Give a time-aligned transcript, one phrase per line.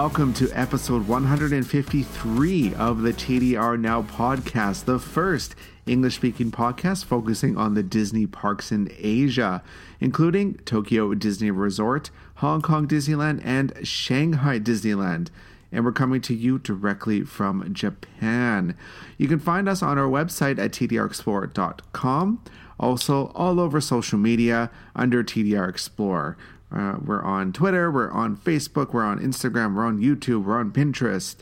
[0.00, 5.56] Welcome to episode 153 of the TDR Now podcast, the first
[5.86, 9.60] English speaking podcast focusing on the Disney parks in Asia,
[9.98, 15.30] including Tokyo Disney Resort, Hong Kong Disneyland, and Shanghai Disneyland.
[15.72, 18.76] And we're coming to you directly from Japan.
[19.16, 22.44] You can find us on our website at tdrexplorer.com,
[22.78, 26.36] also all over social media under TDR Explorer.
[26.70, 30.70] Uh, we're on Twitter, we're on Facebook, we're on Instagram, we're on YouTube, we're on
[30.70, 31.36] Pinterest.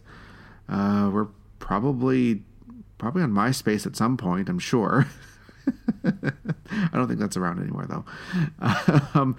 [0.68, 2.42] Uh, we're probably
[2.98, 5.06] probably on MySpace at some point, I'm sure.
[6.04, 8.04] I don't think that's around anymore though.
[9.14, 9.36] Um,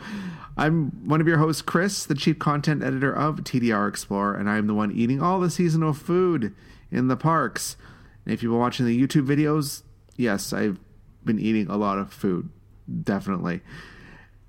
[0.57, 4.65] I'm one of your hosts, Chris, the chief content editor of TDR Explorer, and I'm
[4.65, 6.55] the one eating all the seasonal food
[6.91, 7.77] in the parks.
[8.25, 9.83] And if you've been watching the YouTube videos,
[10.15, 10.79] yes, I've
[11.23, 12.49] been eating a lot of food,
[13.03, 13.61] definitely.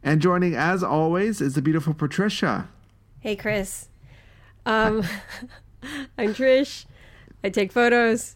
[0.09, 2.71] And joining, as always, is the beautiful Patricia.
[3.21, 3.89] Hey, Chris.
[4.65, 5.05] Um,
[6.17, 6.87] I'm Trish.
[7.45, 8.35] I take photos.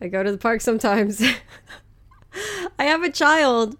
[0.00, 1.22] I go to the park sometimes.
[2.78, 3.76] I have a child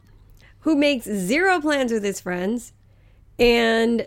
[0.61, 2.75] who makes zero plans with his friends
[3.39, 4.07] and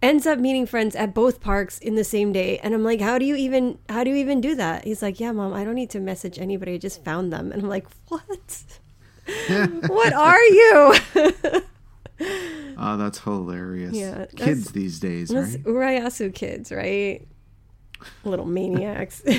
[0.00, 3.18] ends up meeting friends at both parks in the same day and i'm like how
[3.18, 5.74] do you even how do you even do that he's like yeah mom i don't
[5.74, 8.66] need to message anybody i just found them and i'm like what
[9.86, 10.94] what are you
[12.20, 13.94] Oh, that's hilarious.
[13.94, 15.64] Yeah, kids these days, that's right?
[15.64, 17.26] Urayasu kids, right?
[18.24, 19.22] Little maniacs.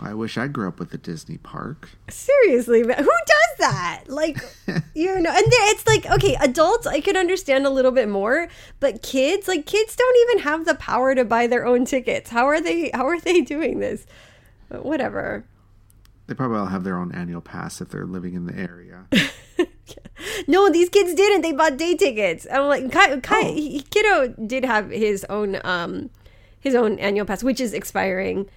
[0.00, 1.88] I wish I grew up with a Disney park.
[2.08, 4.04] Seriously, who does that?
[4.06, 4.38] Like,
[4.94, 8.48] you know, and it's like, okay, adults, I could understand a little bit more,
[8.78, 12.30] but kids, like, kids don't even have the power to buy their own tickets.
[12.30, 12.90] How are they?
[12.94, 14.06] How are they doing this?
[14.68, 15.44] But whatever.
[16.28, 19.06] They probably all have their own annual pass if they're living in the area.
[20.46, 21.42] no, these kids didn't.
[21.42, 22.46] They bought day tickets.
[22.50, 23.80] I'm like, Kai, Kai, oh.
[23.90, 26.10] Kiddo did have his own um
[26.60, 28.48] his own annual pass, which is expiring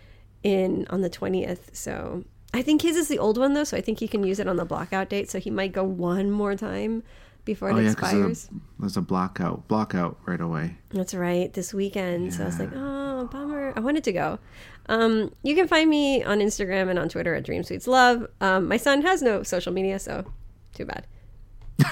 [0.44, 1.70] in on the twentieth.
[1.74, 4.40] So I think his is the old one though, so I think he can use
[4.40, 5.30] it on the blockout date.
[5.30, 7.04] So he might go one more time
[7.46, 8.22] before it oh, yeah, expires.
[8.22, 10.78] There's a, there's a blockout, blockout right away.
[10.90, 12.26] That's right, this weekend.
[12.26, 12.32] Yeah.
[12.32, 13.74] So I was like, oh, bummer.
[13.76, 14.40] I wanted to go.
[14.88, 18.28] Um, you can find me on Instagram and on Twitter at Dream Sweets Love.
[18.42, 20.26] Um, my son has no social media, so
[20.74, 21.08] too bad.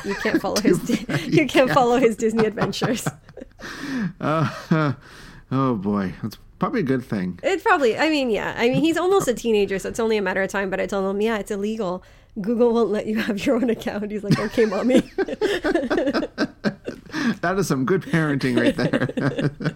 [0.06, 0.90] You can't follow his.
[1.28, 3.08] you can't follow his Disney adventures.
[4.22, 4.94] uh,
[5.52, 7.40] oh boy, that's probably a good thing.
[7.44, 7.98] It's probably.
[7.98, 8.54] I mean, yeah.
[8.58, 10.70] I mean, he's almost a teenager, so it's only a matter of time.
[10.70, 12.04] But I told him, yeah, it's illegal.
[12.40, 14.12] Google won't let you have your own account.
[14.12, 15.00] He's like, okay, mommy.
[17.42, 19.76] that is some good parenting right there.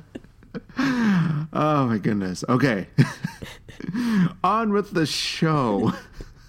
[1.54, 2.44] oh my goodness.
[2.48, 2.88] Okay.
[4.44, 5.94] On with the show.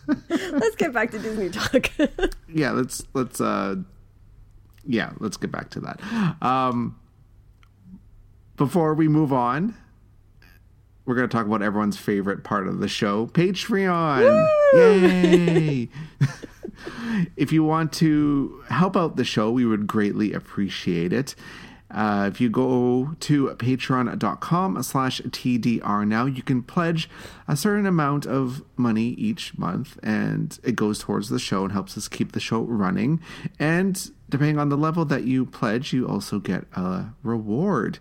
[0.28, 1.90] let's get back to Disney talk.
[2.48, 3.76] yeah, let's let's uh
[4.86, 6.42] yeah, let's get back to that.
[6.42, 6.96] Um
[8.56, 9.74] before we move on,
[11.04, 14.48] we're going to talk about everyone's favorite part of the show, Patreon.
[14.72, 14.78] Woo!
[14.78, 15.88] Yay!
[17.36, 21.34] if you want to help out the show, we would greatly appreciate it.
[21.94, 27.08] Uh, if you go to patreon.com slash TDR now, you can pledge
[27.46, 31.96] a certain amount of money each month, and it goes towards the show and helps
[31.96, 33.20] us keep the show running.
[33.60, 38.00] And depending on the level that you pledge, you also get a reward.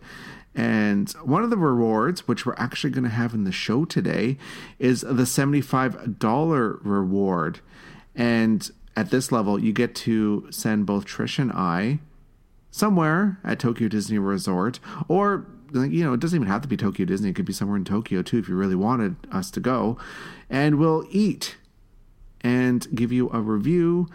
[0.56, 4.38] And one of the rewards, which we're actually going to have in the show today,
[4.80, 7.60] is the $75 reward.
[8.16, 12.00] And at this level, you get to send both Trish and I
[12.74, 17.06] somewhere at Tokyo Disney Resort, or you know, it doesn't even have to be Tokyo
[17.06, 17.30] Disney.
[17.30, 19.98] It could be somewhere in Tokyo too, if you really wanted us to go.
[20.50, 21.58] And we'll eat
[22.42, 24.08] and give you a review,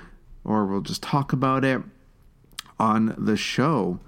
[0.45, 1.83] or we'll just talk about it
[2.81, 4.01] on the show.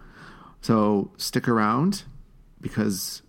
[0.60, 2.02] So stick around
[2.60, 3.22] because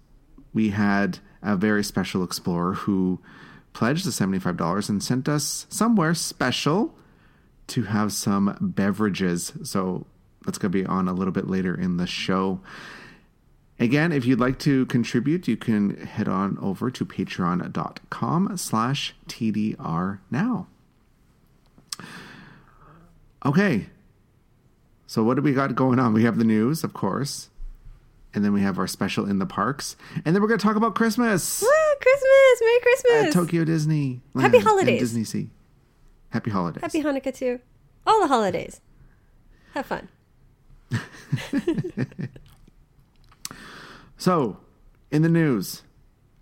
[0.54, 3.20] we had a very special explorer who
[3.74, 6.96] pledged the $75 and sent us somewhere special
[7.68, 9.54] to have some beverages.
[9.64, 10.06] So
[10.46, 12.60] that's going to be on a little bit later in the show.
[13.80, 20.20] Again, if you'd like to contribute, you can head on over to patreon.com slash TDR
[20.30, 20.68] now.
[23.46, 23.88] Okay.
[25.08, 26.14] So what do we got going on?
[26.14, 27.50] We have the news, of course
[28.34, 29.96] and then we have our special in the parks,
[30.26, 31.62] and then we're going to talk about Christmas.
[31.62, 31.68] Woo,
[32.02, 32.62] Christmas!
[32.62, 33.24] Merry Christmas!
[33.28, 34.22] At Tokyo Disney.
[34.40, 35.00] Happy holidays!
[35.00, 35.50] Disney Sea.
[36.30, 36.82] Happy holidays.
[36.82, 37.60] Happy Hanukkah too.
[38.08, 38.80] All the holidays.
[39.74, 40.08] Have fun.
[44.18, 44.58] so,
[45.12, 45.84] in the news,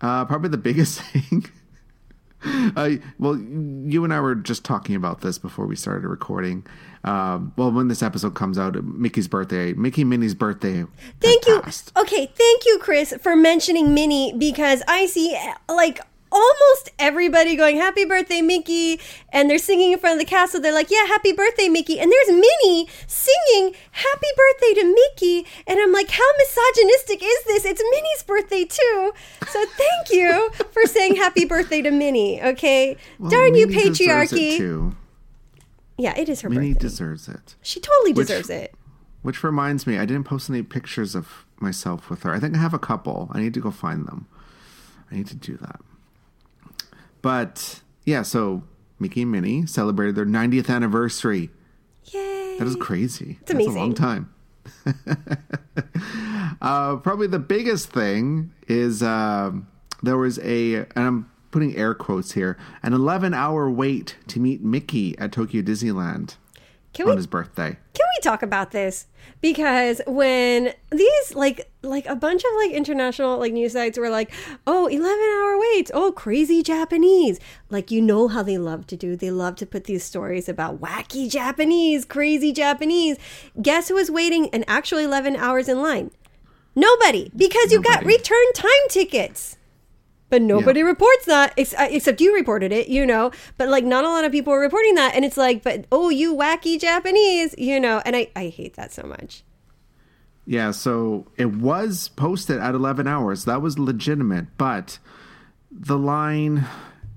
[0.00, 1.44] uh, probably the biggest thing
[2.44, 6.66] uh, well, you and I were just talking about this before we started recording.
[7.04, 10.84] Um, well, when this episode comes out, Mickey's birthday, Mickey Minnie's birthday.
[11.20, 11.60] Thank you.
[11.60, 11.92] passed.
[11.96, 15.38] Okay, thank you, Chris, for mentioning Minnie because I see
[15.68, 16.00] like
[16.32, 19.00] almost everybody going happy birthday mickey
[19.32, 22.10] and they're singing in front of the castle they're like yeah happy birthday mickey and
[22.12, 27.82] there's minnie singing happy birthday to mickey and i'm like how misogynistic is this it's
[27.90, 29.12] minnie's birthday too
[29.48, 33.92] so thank you for saying happy birthday to minnie okay Well, darn you Minnie it,
[33.94, 34.94] patriarchy
[35.98, 37.56] yeah it is her Minnie birthday deserves it.
[37.62, 38.74] she totally Which- deserves it
[39.22, 42.32] Which reminds me, I didn't post any pictures of myself with her.
[42.32, 43.28] I think I have a couple.
[43.34, 44.26] I need to go find them.
[45.12, 45.80] I need to do that.
[47.22, 48.62] But yeah, so
[48.98, 51.50] Mickey and Minnie celebrated their 90th anniversary.
[52.04, 53.38] yay That is crazy.
[53.42, 54.32] It's That's a long time.
[56.62, 59.66] uh, probably the biggest thing is um,
[60.02, 64.62] there was a, and I'm putting air quotes here, an 11 hour wait to meet
[64.62, 66.36] Mickey at Tokyo Disneyland
[66.92, 67.70] can on we his birthday.
[67.70, 69.06] Can we talk about this?
[69.40, 74.32] Because when these like like a bunch of like international like news sites were like,
[74.66, 75.90] "Oh, 11 hour waits.
[75.94, 77.38] Oh, crazy Japanese."
[77.68, 79.16] Like you know how they love to do.
[79.16, 83.16] They love to put these stories about wacky Japanese, crazy Japanese.
[83.60, 86.10] Guess who was waiting an actual 11 hours in line?
[86.74, 88.16] Nobody, because you got Nobody.
[88.16, 89.56] return time tickets.
[90.30, 93.32] But nobody reports that, ex- uh, except you reported it, you know.
[93.58, 96.08] But like, not a lot of people are reporting that, and it's like, but oh,
[96.08, 98.00] you wacky Japanese, you know.
[98.06, 99.42] And I, I hate that so much.
[100.46, 103.44] Yeah, so it was posted at 11 hours.
[103.44, 104.98] That was legitimate, but
[105.70, 106.66] the line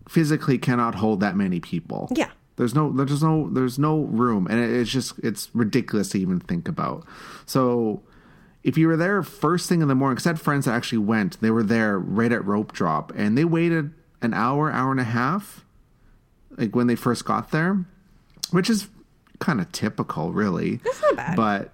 [0.08, 2.10] physically cannot hold that many people.
[2.16, 2.30] Yeah.
[2.56, 6.40] There's no there's no there's no room and it, it's just it's ridiculous to even
[6.40, 7.06] think about.
[7.48, 8.04] So
[8.64, 11.00] if you were there first thing in the morning, 'cause I had friends that actually
[11.00, 15.00] went, they were there right at rope drop and they waited an hour, hour and
[15.00, 15.66] a half,
[16.58, 17.86] like when they first got there,
[18.52, 18.88] which is
[19.40, 20.78] kind of typical, really.
[20.78, 21.36] That's not bad.
[21.36, 21.74] But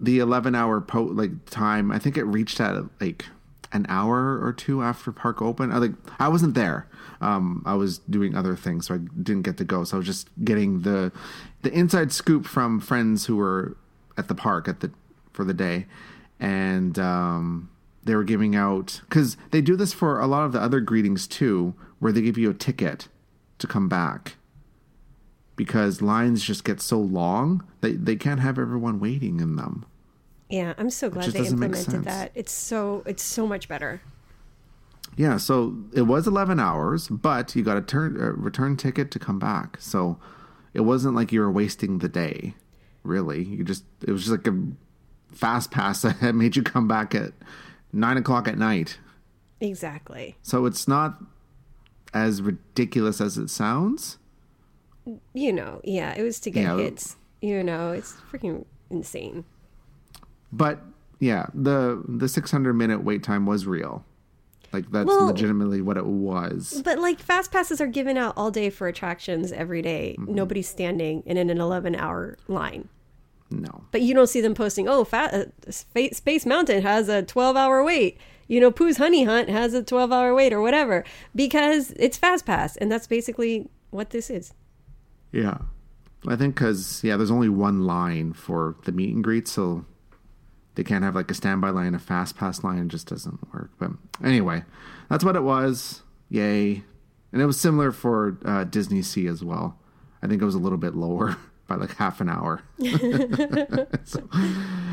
[0.00, 3.26] the 11 hour po- like time, I think it reached at like
[3.72, 5.70] an hour or two after park open.
[5.72, 6.86] I like I wasn't there.
[7.20, 9.84] Um, I was doing other things, so I didn't get to go.
[9.84, 11.12] So I was just getting the
[11.62, 13.76] the inside scoop from friends who were
[14.18, 14.90] at the park at the
[15.32, 15.86] for the day,
[16.40, 17.70] and um,
[18.04, 21.26] they were giving out because they do this for a lot of the other greetings
[21.26, 23.08] too, where they give you a ticket
[23.58, 24.36] to come back
[25.56, 29.84] because lines just get so long they they can't have everyone waiting in them.
[30.48, 32.32] Yeah, I'm so glad they implemented that.
[32.34, 34.00] It's so it's so much better.
[35.16, 39.18] Yeah, so it was 11 hours, but you got a turn a return ticket to
[39.18, 39.76] come back.
[39.80, 40.18] So
[40.72, 42.54] it wasn't like you were wasting the day,
[43.02, 43.44] really.
[43.44, 44.58] You just it was just like a
[45.32, 47.32] fast pass that made you come back at
[47.92, 48.98] nine o'clock at night.
[49.60, 50.36] Exactly.
[50.42, 51.18] So it's not
[52.14, 54.18] as ridiculous as it sounds.
[55.34, 56.76] You know, yeah, it was to get Yeah.
[56.76, 57.16] hits.
[57.40, 59.44] You know, it's freaking insane.
[60.52, 60.80] But
[61.18, 64.04] yeah, the the 600 minute wait time was real.
[64.72, 66.82] Like that's Well- legitimately what it was.
[66.84, 70.16] But like fast passes are given out all day for attractions every day.
[70.18, 70.34] Mm-hmm.
[70.34, 72.88] Nobody's standing in an 11 hour line.
[73.52, 73.84] No.
[73.90, 77.56] But you don't see them posting, oh, fa- uh, Space, Space Mountain has a 12
[77.56, 78.18] hour wait.
[78.48, 81.04] You know, Pooh's Honey Hunt has a 12 hour wait or whatever
[81.34, 82.76] because it's Fast Pass.
[82.76, 84.52] And that's basically what this is.
[85.30, 85.58] Yeah.
[86.28, 89.84] I think because, yeah, there's only one line for the meet and greet, so
[90.74, 92.78] they can't have like a standby line, a fast pass line.
[92.78, 93.70] It just doesn't work.
[93.78, 93.90] But
[94.22, 94.64] anyway,
[95.10, 96.02] that's what it was.
[96.28, 96.84] Yay.
[97.32, 99.78] And it was similar for uh, Disney Sea as well.
[100.22, 101.36] I think it was a little bit lower
[101.72, 102.62] by like half an hour.
[104.04, 104.28] So-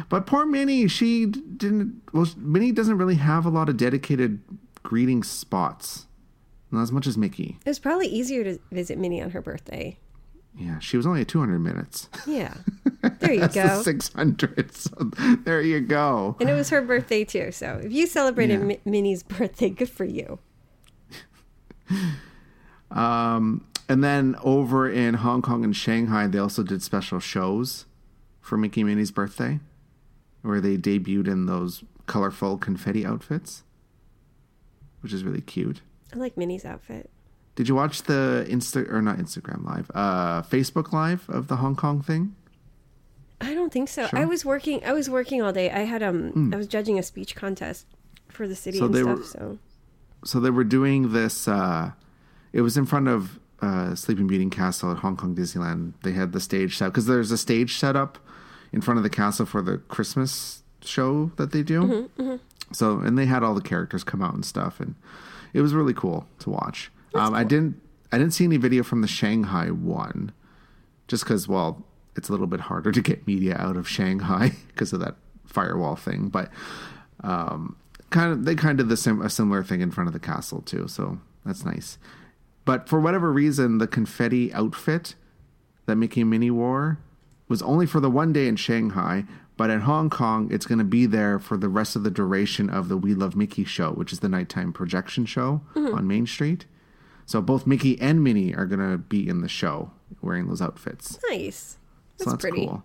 [0.10, 4.42] but poor Minnie, she didn't, well, Minnie doesn't really have a lot of dedicated
[4.84, 6.08] greeting spots.
[6.72, 7.58] Not as much as Mickey.
[7.66, 9.98] It was probably easier to visit Minnie on her birthday.
[10.56, 12.10] Yeah, she was only at 200 minutes.
[12.26, 12.54] Yeah.
[13.20, 13.48] There you go.
[13.48, 14.76] the 600.
[14.76, 14.92] So
[15.46, 16.36] there you go.
[16.42, 17.52] And it was her birthday too.
[17.54, 18.66] So if you celebrated Yeah.
[18.66, 20.40] Mi- Minnie's birthday, good for you.
[22.92, 27.86] Um, and then over in Hong Kong and Shanghai, they also did special shows
[28.40, 29.60] for Mickey Minnie's birthday,
[30.44, 33.64] where they debuted in those colorful confetti outfits,
[35.02, 35.82] which is really cute.
[36.14, 37.10] I like Minnie's outfit.
[37.56, 41.76] Did you watch the Insta or not Instagram live, uh, Facebook live of the Hong
[41.76, 42.36] Kong thing?
[43.42, 44.08] I don't think so.
[44.08, 44.20] Sure.
[44.20, 44.84] I was working.
[44.86, 45.70] I was working all day.
[45.72, 46.52] I had um.
[46.54, 47.86] I was judging a speech contest
[48.28, 49.18] for the city So and they stuff.
[49.18, 49.58] were- So
[50.26, 51.92] so they were doing this uh
[52.52, 56.32] it was in front of uh sleeping beauty castle at hong kong disneyland they had
[56.32, 58.18] the stage set because there's a stage set up
[58.72, 62.10] in front of the castle for the christmas show that they do
[62.72, 64.96] so and they had all the characters come out and stuff and
[65.54, 69.02] it was really cool to watch Um, I didn't I didn't see any video from
[69.02, 70.32] the Shanghai one,
[71.08, 71.84] just because well,
[72.16, 75.96] it's a little bit harder to get media out of Shanghai because of that firewall
[75.96, 76.28] thing.
[76.30, 76.50] But
[77.24, 77.76] um,
[78.10, 80.20] kind of they kind of did the sim- a similar thing in front of the
[80.20, 81.98] castle too, so that's nice.
[82.70, 85.16] But for whatever reason, the confetti outfit
[85.88, 87.00] that Mickey and Minnie wore
[87.48, 89.24] was only for the one day in Shanghai.
[89.58, 92.70] But in Hong Kong, it's going to be there for the rest of the duration
[92.70, 95.96] of the We Love Mickey show, which is the nighttime projection show mm-hmm.
[95.96, 96.68] on Main Street.
[97.26, 99.90] So both Mickey and Minnie are going to be in the show
[100.22, 101.18] wearing those outfits.
[101.28, 101.80] Nice.
[102.18, 102.68] So That's that's pretty.
[102.68, 102.84] cool.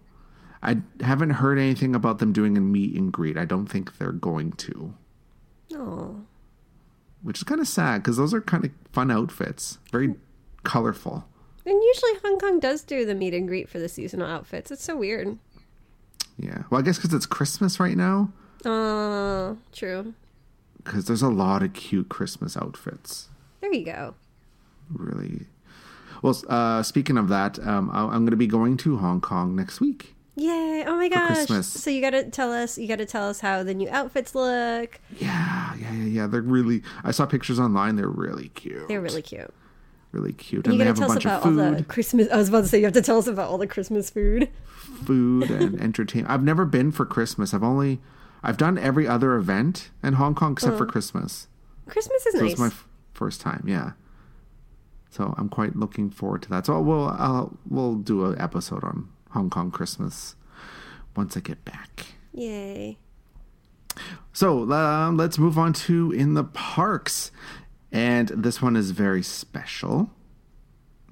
[0.63, 3.37] I haven't heard anything about them doing a meet and greet.
[3.37, 4.95] I don't think they're going to,
[5.75, 6.23] Oh,
[7.25, 10.15] which is kind of sad because those are kind of fun outfits, very
[10.63, 11.27] colorful.
[11.67, 14.71] and usually Hong Kong does do the meet and greet for the seasonal outfits.
[14.71, 15.37] It's so weird.
[16.39, 16.63] Yeah.
[16.71, 18.33] Well, I guess because it's Christmas right now,
[18.65, 20.15] Oh, true.
[20.83, 23.29] because there's a lot of cute Christmas outfits.
[23.61, 24.15] There you go.
[24.93, 25.47] Really.
[26.23, 29.81] Well, uh, speaking of that, um, I'm going to be going to Hong Kong next
[29.81, 30.15] week.
[30.37, 30.85] Yay!
[30.87, 31.47] Oh my gosh!
[31.65, 32.77] So you gotta tell us.
[32.77, 35.01] You gotta tell us how the new outfits look.
[35.19, 36.27] Yeah, yeah, yeah, yeah.
[36.27, 36.83] They're really.
[37.05, 37.97] I saw pictures online.
[37.97, 38.89] They're really cute.
[38.89, 39.53] They're really cute.
[40.11, 41.85] really cute, And you they gotta have a tell us bunch of about all the
[41.85, 42.29] Christmas.
[42.33, 44.49] I was about to say you have to tell us about all the Christmas food.
[45.05, 46.33] food and entertainment.
[46.33, 47.55] I've never been for Christmas.
[47.55, 48.01] I've only
[48.43, 50.93] I've done every other event in Hong Kong except for uh-huh.
[50.93, 51.47] Christmas.
[51.87, 52.51] Christmas is So nice.
[52.53, 53.65] it's my f- first time.
[53.69, 53.93] Yeah.
[55.11, 56.67] So I'm quite looking forward to that.
[56.67, 60.37] So we'll I'll, we'll do an episode on Hong Kong Christmas
[61.15, 62.07] once I get back.
[62.33, 62.99] Yay!
[64.33, 67.31] So um, let's move on to in the parks,
[67.93, 70.11] and this one is very special.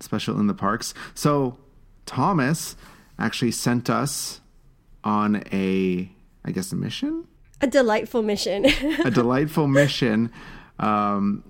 [0.00, 0.94] Special in the parks.
[1.14, 1.58] So
[2.06, 2.74] Thomas
[3.18, 4.40] actually sent us
[5.04, 6.10] on a,
[6.44, 7.26] I guess, a mission,
[7.60, 8.66] A delightful mission.
[9.04, 10.32] a delightful mission
[10.80, 11.44] um,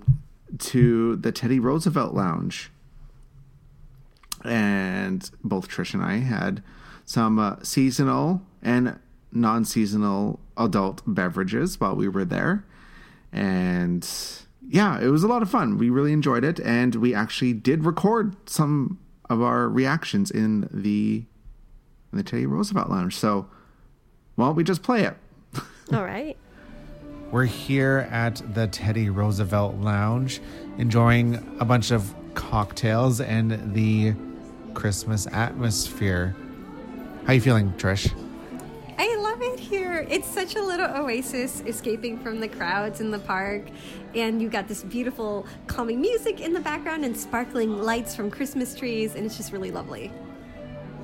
[0.59, 2.69] to the Teddy Roosevelt Lounge,
[4.43, 6.63] and both Trish and I had
[7.05, 8.99] some uh, seasonal and
[9.31, 12.65] non-seasonal adult beverages while we were there,
[13.31, 14.07] and
[14.67, 15.77] yeah, it was a lot of fun.
[15.77, 21.23] We really enjoyed it, and we actually did record some of our reactions in the
[22.11, 23.15] in the Teddy Roosevelt Lounge.
[23.15, 23.47] So,
[24.35, 25.17] why don't we just play it?
[25.93, 26.37] all right.
[27.31, 30.39] We're here at the Teddy Roosevelt Lounge,
[30.77, 34.13] enjoying a bunch of cocktails and the
[34.73, 36.35] Christmas atmosphere.
[37.25, 38.13] How you feeling, Trish?
[38.97, 40.05] I love it here.
[40.09, 43.63] It's such a little oasis escaping from the crowds in the park.
[44.13, 48.75] And you got this beautiful calming music in the background and sparkling lights from Christmas
[48.75, 49.15] trees.
[49.15, 50.11] And it's just really lovely.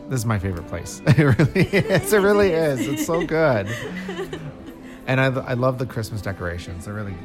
[0.10, 1.02] This is my favorite place.
[1.08, 2.14] It really is.
[2.14, 2.88] It really is.
[2.88, 3.68] It's so good.
[5.10, 6.86] And I, I love the Christmas decorations.
[6.86, 7.16] They're really,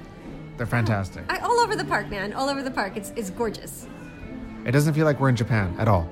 [0.56, 1.22] they're fantastic.
[1.28, 2.32] I, all over the park, man.
[2.32, 2.96] All over the park.
[2.96, 3.86] It's, it's gorgeous.
[4.64, 6.08] It doesn't feel like we're in Japan at all.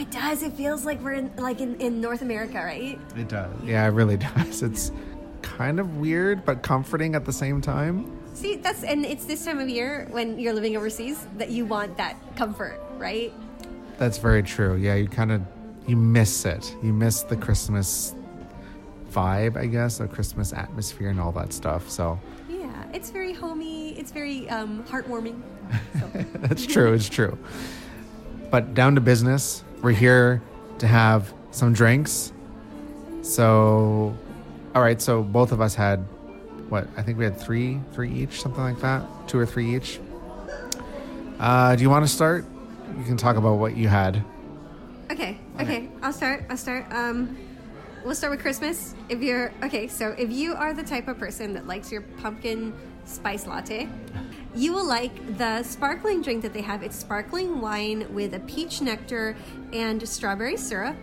[0.00, 0.42] It does.
[0.42, 2.98] It feels like we're in, like in, in North America, right?
[3.16, 3.54] It does.
[3.62, 4.62] Yeah, it really does.
[4.62, 4.92] It's
[5.42, 8.18] kind of weird but comforting at the same time.
[8.32, 11.98] See, that's and it's this time of year when you're living overseas that you want
[11.98, 13.30] that comfort, right?
[13.98, 14.76] That's very true.
[14.76, 15.42] Yeah, you kind of
[15.86, 16.74] you miss it.
[16.82, 18.14] You miss the Christmas
[19.10, 21.90] vibe, I guess, the Christmas atmosphere and all that stuff.
[21.90, 23.98] So Yeah, it's very homey.
[23.98, 25.42] It's very um, heartwarming.
[26.00, 26.08] So.
[26.36, 26.94] that's true.
[26.94, 27.38] It's true.
[28.50, 29.62] But down to business.
[29.82, 30.42] We're here
[30.78, 32.32] to have some drinks.
[33.22, 34.16] So,
[34.74, 35.00] all right.
[35.00, 36.00] So both of us had
[36.68, 36.86] what?
[36.96, 39.02] I think we had three, three each, something like that.
[39.26, 40.00] Two or three each.
[41.38, 42.44] Uh, do you want to start?
[42.98, 44.22] You can talk about what you had.
[45.10, 46.44] Okay, okay, I'll start.
[46.50, 46.84] I'll start.
[46.92, 47.36] Um,
[48.04, 48.94] we'll start with Christmas.
[49.08, 52.74] If you're okay, so if you are the type of person that likes your pumpkin
[53.06, 53.88] spice latte,
[54.54, 56.82] you will like the sparkling drink that they have.
[56.82, 59.36] It's sparkling wine with a peach nectar
[59.72, 60.96] and strawberry syrup.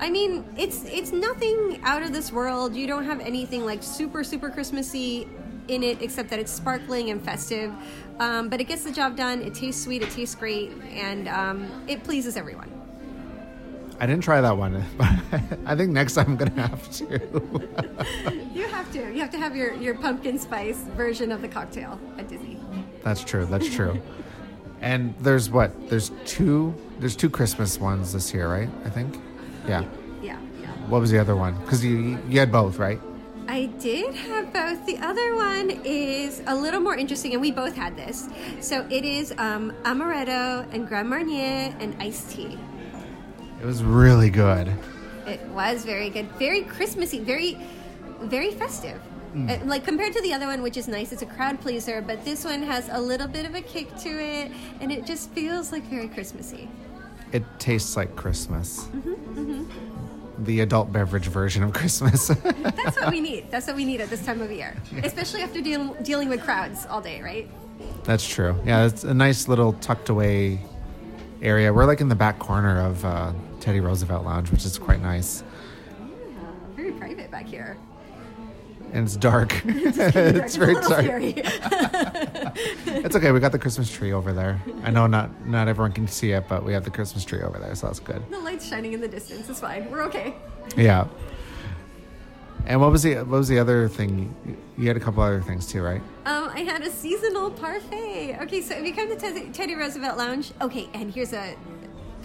[0.00, 2.74] I mean, it's it's nothing out of this world.
[2.74, 5.28] You don't have anything like super super Christmassy
[5.68, 7.72] in it, except that it's sparkling and festive.
[8.18, 9.42] Um, but it gets the job done.
[9.42, 10.02] It tastes sweet.
[10.02, 12.72] It tastes great, and um, it pleases everyone.
[14.00, 15.08] I didn't try that one, but
[15.66, 18.38] I think next time I'm gonna have to.
[18.58, 19.12] You have to.
[19.12, 22.57] You have to have your, your pumpkin spice version of the cocktail at Disney.
[23.08, 23.46] That's true.
[23.46, 24.02] That's true.
[24.82, 25.88] And there's what?
[25.88, 26.74] There's two.
[26.98, 28.68] There's two Christmas ones this year, right?
[28.84, 29.18] I think.
[29.66, 29.84] Yeah.
[30.22, 30.68] Yeah, yeah.
[30.88, 31.58] What was the other one?
[31.60, 33.00] Because you you had both, right?
[33.48, 34.84] I did have both.
[34.84, 38.28] The other one is a little more interesting, and we both had this.
[38.60, 42.58] So it is um, amaretto and Grand Marnier and iced tea.
[43.62, 44.70] It was really good.
[45.26, 47.58] It was very good, very Christmassy, very,
[48.20, 49.00] very festive.
[49.46, 52.24] Uh, like compared to the other one, which is nice, it's a crowd pleaser, but
[52.24, 55.72] this one has a little bit of a kick to it, and it just feels
[55.72, 56.68] like very Christmassy.
[57.32, 58.88] It tastes like Christmas.
[60.38, 62.28] The adult beverage version of Christmas.
[62.42, 63.50] That's what we need.
[63.50, 66.86] That's what we need at this time of year, especially after deal- dealing with crowds
[66.86, 67.48] all day, right?
[68.04, 68.56] That's true.
[68.64, 70.60] Yeah, it's a nice little tucked away
[71.42, 71.72] area.
[71.72, 75.42] We're like in the back corner of uh, Teddy Roosevelt Lounge, which is quite nice.
[76.76, 77.76] Very private back here.
[78.92, 79.62] And it's dark.
[79.64, 82.54] it's It's very dark.
[82.86, 83.30] It's okay.
[83.30, 84.60] We got the Christmas tree over there.
[84.82, 87.58] I know not not everyone can see it, but we have the Christmas tree over
[87.58, 88.22] there, so that's good.
[88.30, 89.48] the light's shining in the distance.
[89.48, 89.90] It's fine.
[89.90, 90.34] We're okay.
[90.76, 91.06] Yeah.
[92.66, 94.34] And what was the what was the other thing?
[94.76, 96.02] You had a couple other things too, right?
[96.26, 98.36] Um, I had a seasonal parfait.
[98.42, 101.54] Okay, so if you come to Teddy Roosevelt Lounge, okay, and here's a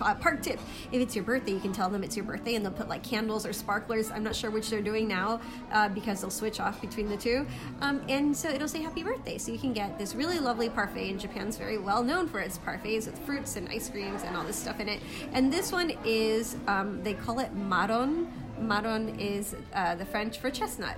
[0.03, 0.59] uh, park tip:
[0.91, 3.03] if it's your birthday, you can tell them it's your birthday, and they'll put like
[3.03, 4.11] candles or sparklers.
[4.11, 5.41] I'm not sure which they're doing now
[5.71, 7.45] uh, because they'll switch off between the two.
[7.81, 11.09] Um, and so it'll say happy birthday, so you can get this really lovely parfait.
[11.09, 14.43] And Japan's very well known for its parfaits with fruits and ice creams and all
[14.43, 15.01] this stuff in it.
[15.33, 18.31] And this one is um, they call it maron.
[18.59, 20.97] Maron is uh, the French for chestnut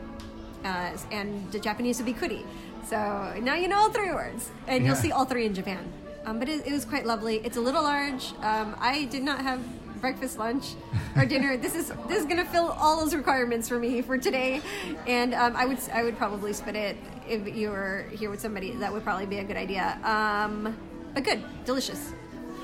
[0.65, 2.43] uh, and the Japanese would be kuri.
[2.85, 5.91] So now you know all three words, and you'll see all three in Japan.
[6.25, 7.37] Um, but it, it was quite lovely.
[7.43, 8.33] It's a little large.
[8.41, 9.61] Um, I did not have
[10.01, 10.73] breakfast, lunch,
[11.15, 11.57] or dinner.
[11.57, 14.61] this is this is gonna fill all those requirements for me for today,
[15.07, 18.71] and um, I would I would probably split it if you were here with somebody.
[18.71, 19.99] That would probably be a good idea.
[20.03, 20.77] Um,
[21.13, 22.13] but good, delicious,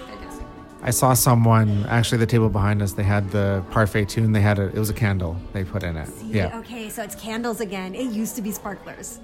[0.07, 0.45] fantastic.
[0.83, 2.93] I saw someone actually the table behind us.
[2.93, 4.31] They had the parfait tune.
[4.31, 6.09] They had a it was a candle they put in it.
[6.25, 6.57] Yeah.
[6.59, 7.95] Okay, so it's candles again.
[7.95, 9.19] It used to be sparklers.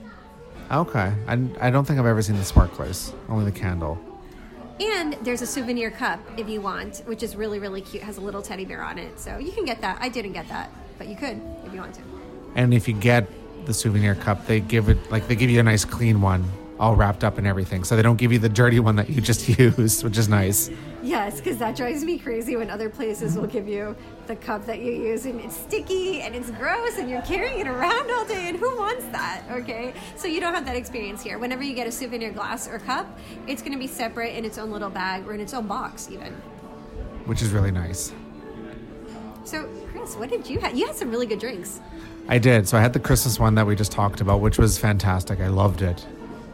[0.72, 1.14] Okay.
[1.28, 3.14] I, I don't think I've ever seen the sparklers.
[3.30, 3.98] Only the candle.
[4.80, 8.04] And there's a souvenir cup if you want, which is really, really cute.
[8.04, 9.20] Has a little teddy bear on it.
[9.20, 9.98] So you can get that.
[10.00, 12.02] I didn't get that, but you could if you want to.
[12.56, 13.28] And if you get
[13.66, 16.46] the souvenir cup, they give it like they give you a nice clean one,
[16.80, 17.84] all wrapped up and everything.
[17.84, 20.70] So they don't give you the dirty one that you just used, which is nice.
[21.02, 23.96] Yes, because that drives me crazy when other places will give you
[24.28, 27.68] the cup that you use and it's sticky and it's gross and you're carrying it
[27.68, 29.44] around all day and who wants that?
[29.50, 31.40] Okay, so you don't have that experience here.
[31.40, 33.08] Whenever you get a souvenir glass or cup,
[33.48, 36.10] it's going to be separate in its own little bag or in its own box,
[36.12, 36.34] even.
[37.26, 38.14] Which is really nice.
[39.44, 40.78] So, Chris, what did you have?
[40.78, 41.80] You had some really good drinks.
[42.28, 42.68] I did.
[42.68, 45.40] So I had the Christmas one that we just talked about, which was fantastic.
[45.40, 46.06] I loved it.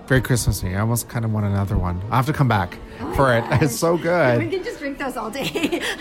[0.07, 0.75] Very Christmassy.
[0.75, 2.01] I almost kind of want another one.
[2.05, 3.45] I'll have to come back Oh for it.
[3.61, 4.39] It's so good.
[4.39, 5.81] We can just drink those all day.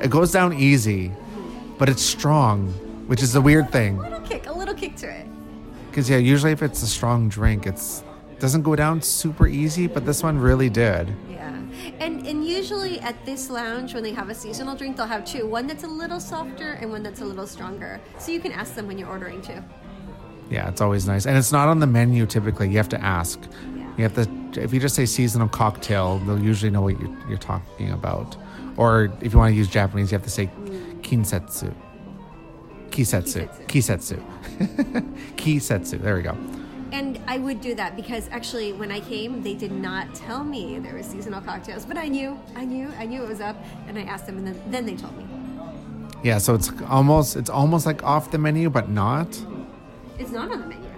[0.00, 1.12] It goes down easy,
[1.76, 2.68] but it's strong,
[3.06, 3.98] which is a weird thing.
[3.98, 5.26] a little kick, a little kick to it.
[5.90, 8.02] Because yeah, usually if it's a strong drink, it's
[8.38, 11.12] doesn't go down super easy, but this one really did.
[11.28, 11.60] Yeah,
[11.98, 15.46] and and usually at this lounge when they have a seasonal drink, they'll have two:
[15.46, 18.00] one that's a little softer and one that's a little stronger.
[18.18, 19.62] So you can ask them when you're ordering too.
[20.50, 22.70] Yeah, it's always nice, and it's not on the menu typically.
[22.70, 23.40] You have to ask.
[23.76, 23.90] Yeah.
[23.96, 24.62] You have to.
[24.62, 28.36] If you just say seasonal cocktail, they'll usually know what you're, you're talking about.
[28.76, 30.48] Or if you want to use Japanese, you have to say
[31.02, 31.74] kinsetsu.
[32.90, 33.48] Kisetsu.
[33.66, 34.22] Kisetsu.
[35.36, 36.00] Kisetsu.
[36.00, 36.36] There we go.
[36.90, 40.78] And I would do that because actually, when I came, they did not tell me
[40.78, 43.98] there were seasonal cocktails, but I knew, I knew, I knew it was up, and
[43.98, 45.26] I asked them, and then, then they told me.
[46.24, 49.28] Yeah, so it's almost it's almost like off the menu, but not.
[50.18, 50.88] It's not on the menu.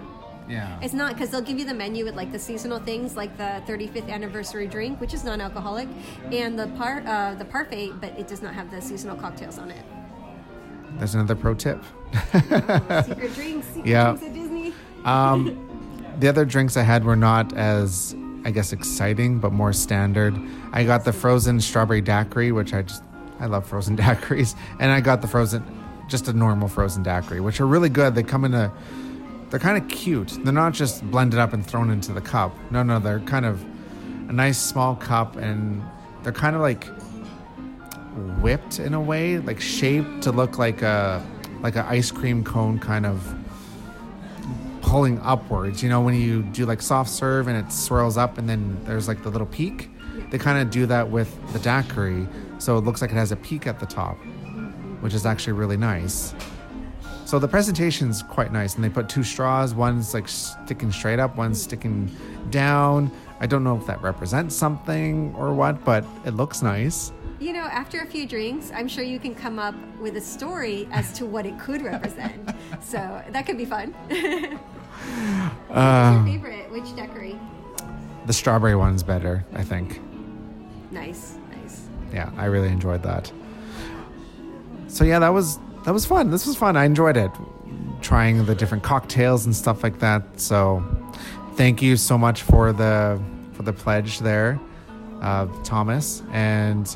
[0.49, 0.77] Yeah.
[0.81, 3.61] It's not because they'll give you the menu with like the seasonal things, like the
[3.67, 5.87] 35th anniversary drink, which is non-alcoholic,
[6.31, 9.71] and the par uh, the parfait, but it does not have the seasonal cocktails on
[9.71, 9.85] it.
[10.97, 11.81] There's another pro tip.
[12.33, 14.11] Secret drinks, secret Yeah.
[14.13, 14.73] drinks at Disney.
[15.05, 15.57] Um,
[16.19, 20.35] the other drinks I had were not as, I guess, exciting, but more standard.
[20.71, 23.01] I got the frozen strawberry daiquiri, which I just,
[23.39, 25.63] I love frozen daiquiris, and I got the frozen,
[26.07, 28.13] just a normal frozen daiquiri, which are really good.
[28.13, 28.71] They come in a,
[29.51, 30.39] they're kind of cute.
[30.43, 32.55] They're not just blended up and thrown into the cup.
[32.71, 33.63] No, no, they're kind of
[34.29, 35.83] a nice small cup, and
[36.23, 36.87] they're kind of like
[38.41, 41.25] whipped in a way, like shaped to look like a,
[41.61, 43.35] like an ice cream cone kind of
[44.81, 45.83] pulling upwards.
[45.83, 49.07] You know, when you do like soft serve and it swirls up and then there's
[49.07, 49.89] like the little peak,
[50.29, 52.27] they kind of do that with the daiquiri.
[52.57, 54.17] So it looks like it has a peak at the top,
[55.01, 56.33] which is actually really nice.
[57.31, 59.73] So the presentation's quite nice, and they put two straws.
[59.73, 62.13] One's like sticking straight up, one's sticking
[62.49, 63.09] down.
[63.39, 67.13] I don't know if that represents something or what, but it looks nice.
[67.39, 70.89] You know, after a few drinks, I'm sure you can come up with a story
[70.91, 72.49] as to what it could represent.
[72.81, 73.95] so that could be fun.
[75.71, 76.69] Uh, your favorite?
[76.69, 77.39] Which daiquiri?
[78.25, 80.01] the strawberry one's better, I think.
[80.91, 81.87] Nice, nice.
[82.13, 83.31] yeah i really enjoyed that
[84.87, 87.31] so yeah that was that was fun this was fun i enjoyed it
[88.01, 90.39] trying the different cocktails and stuff like that.
[90.39, 90.83] So,
[91.55, 93.21] thank you so much for the
[93.53, 94.59] for the pledge there,
[95.21, 96.23] uh, Thomas.
[96.31, 96.87] And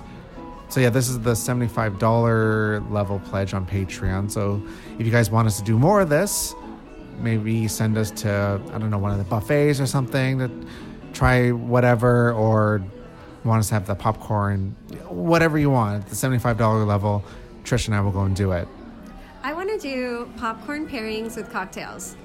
[0.69, 4.31] so yeah, this is the seventy-five dollar level pledge on Patreon.
[4.31, 4.61] So
[4.97, 6.53] if you guys want us to do more of this,
[7.19, 10.49] maybe send us to I don't know one of the buffets or something to
[11.13, 12.83] try whatever, or
[13.43, 14.75] want us to have the popcorn,
[15.07, 17.23] whatever you want at the seventy-five dollar level.
[17.63, 18.67] Trish and I will go and do it.
[19.45, 22.15] I want to do popcorn pairings with cocktails.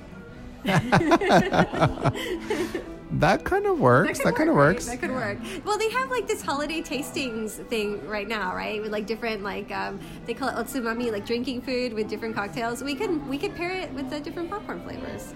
[3.15, 4.21] That kind of works.
[4.21, 4.75] That, kind of work, right?
[4.75, 4.87] works.
[4.87, 5.39] That could work.
[5.65, 8.81] Well, they have like this holiday tastings thing right now, right?
[8.81, 12.85] With like different like um, they call it otsumami, like drinking food with different cocktails.
[12.85, 15.35] We could we could pair it with the different popcorn flavors.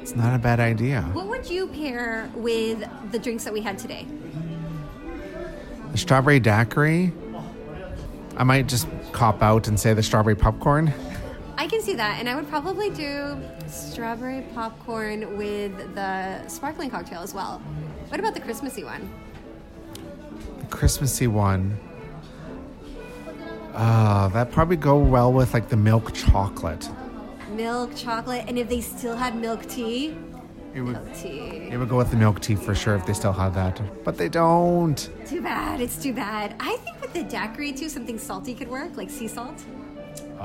[0.00, 1.02] It's not a bad idea.
[1.14, 4.06] What would you pair with the drinks that we had today?
[5.90, 7.12] The strawberry daiquiri.
[8.36, 10.94] I might just cop out and say the strawberry popcorn.
[11.58, 17.20] I can see that, and I would probably do strawberry popcorn with the sparkling cocktail
[17.22, 17.60] as well.
[18.08, 19.08] What about the Christmassy one?
[20.60, 21.78] The Christmassy one.
[23.74, 26.88] Uh, that probably go well with like the milk chocolate.
[27.52, 30.14] Milk chocolate, and if they still had milk tea,
[30.74, 31.68] It would, milk tea.
[31.70, 34.18] it would go with the milk tea for sure if they still had that, but
[34.18, 35.08] they don't.
[35.26, 35.80] Too bad.
[35.80, 36.54] It's too bad.
[36.60, 39.62] I think with the daiquiri too, something salty could work, like sea salt.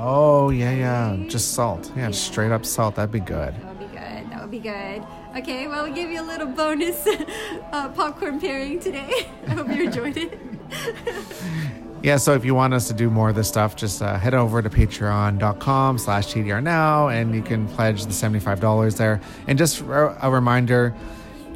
[0.04, 1.92] Oh yeah, yeah, just salt.
[1.96, 2.96] Yeah, straight up salt.
[2.96, 3.54] That'd be good.
[3.54, 4.32] That would be good.
[4.32, 5.04] That would be good.
[5.38, 7.06] Okay, well, we gave you a little bonus
[7.72, 9.30] uh, popcorn pairing today.
[9.48, 10.40] I hope you enjoyed it.
[12.04, 14.34] Yeah, so if you want us to do more of this stuff, just uh, head
[14.34, 19.22] over to patreon.com slash TDR now and you can pledge the $75 there.
[19.46, 20.96] And just a a reminder,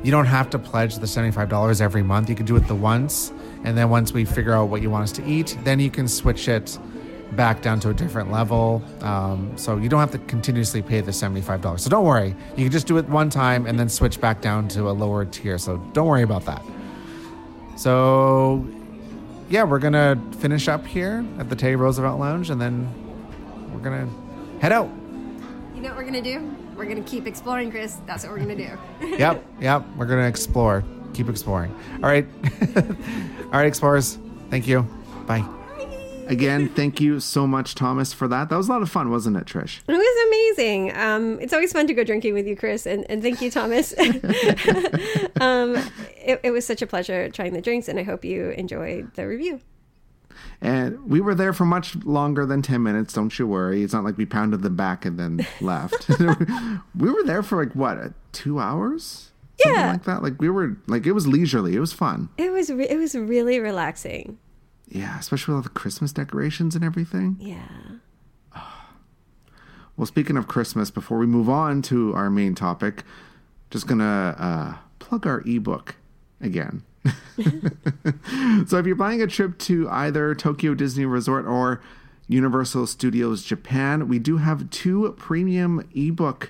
[0.04, 2.30] you don't have to pledge the $75 every month.
[2.30, 3.34] You can do it the once.
[3.64, 6.08] And then once we figure out what you want us to eat, then you can
[6.08, 6.78] switch it
[7.32, 8.84] back down to a different level.
[9.02, 11.80] Um, so you don't have to continuously pay the $75.
[11.80, 12.36] So don't worry.
[12.56, 15.26] You can just do it one time and then switch back down to a lower
[15.26, 15.58] tier.
[15.58, 16.64] So don't worry about that.
[17.78, 18.66] So
[19.50, 22.90] yeah, we're gonna finish up here at the Teddy Roosevelt Lounge, and then
[23.74, 24.10] we're gonna
[24.60, 24.90] head out.
[25.76, 26.56] You know what we're going to do?
[26.76, 27.98] We're going to keep exploring, Chris.
[28.06, 29.18] That's what we're going to do.
[29.18, 29.86] Yep, yep.
[29.96, 30.84] We're gonna explore.
[31.14, 31.74] Keep exploring.
[32.04, 32.26] All right,
[32.76, 34.18] all right, explorers.
[34.50, 34.82] Thank you.
[35.28, 35.48] Bye.
[36.28, 38.50] Again, thank you so much, Thomas, for that.
[38.50, 39.80] That was a lot of fun, wasn't it, Trish?
[39.88, 40.96] It was amazing.
[40.96, 43.94] Um, it's always fun to go drinking with you, Chris, and, and thank you, Thomas.
[45.42, 45.76] um,
[46.18, 49.28] it, it was such a pleasure trying the drinks, and I hope you enjoyed the
[49.28, 49.62] review.
[50.62, 53.84] And we were there for much longer than 10 minutes, don't you worry.
[53.84, 56.10] It's not like we pounded them back and then left.
[56.98, 59.32] we were there for like, what, uh, two hours?
[59.62, 59.92] Something Yeah.
[59.94, 60.24] like that.
[60.24, 61.76] Like, we were, like, it was leisurely.
[61.76, 62.30] It was fun.
[62.38, 64.38] It was re- it was really relaxing.
[64.88, 67.38] Yeah, especially with all the Christmas decorations and everything.
[67.40, 67.68] Yeah.
[69.98, 73.04] Well, speaking of Christmas, before we move on to our main topic,
[73.70, 75.96] just gonna uh, plug our ebook
[76.42, 76.84] again.
[78.68, 81.82] so, if you're buying a trip to either Tokyo Disney Resort or
[82.28, 86.50] Universal Studios Japan, we do have two premium ebooks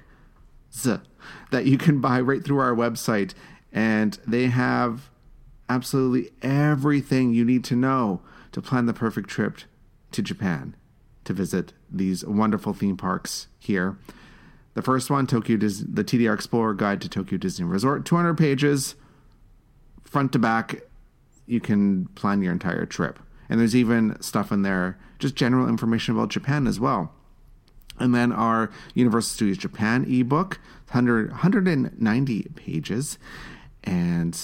[1.52, 3.34] that you can buy right through our website,
[3.72, 5.10] and they have
[5.70, 9.60] absolutely everything you need to know to plan the perfect trip
[10.12, 10.76] to Japan
[11.26, 13.98] to visit these wonderful theme parks here.
[14.76, 18.96] The first one, Tokyo Dis- the TDR Explorer Guide to Tokyo Disney Resort, 200 pages,
[20.04, 20.82] front to back.
[21.46, 23.20] You can plan your entire trip.
[23.50, 27.14] And there's even stuff in there, just general information about Japan as well.
[28.00, 33.18] And then our Universal Studios Japan ebook, 100, 190 pages.
[33.84, 34.38] And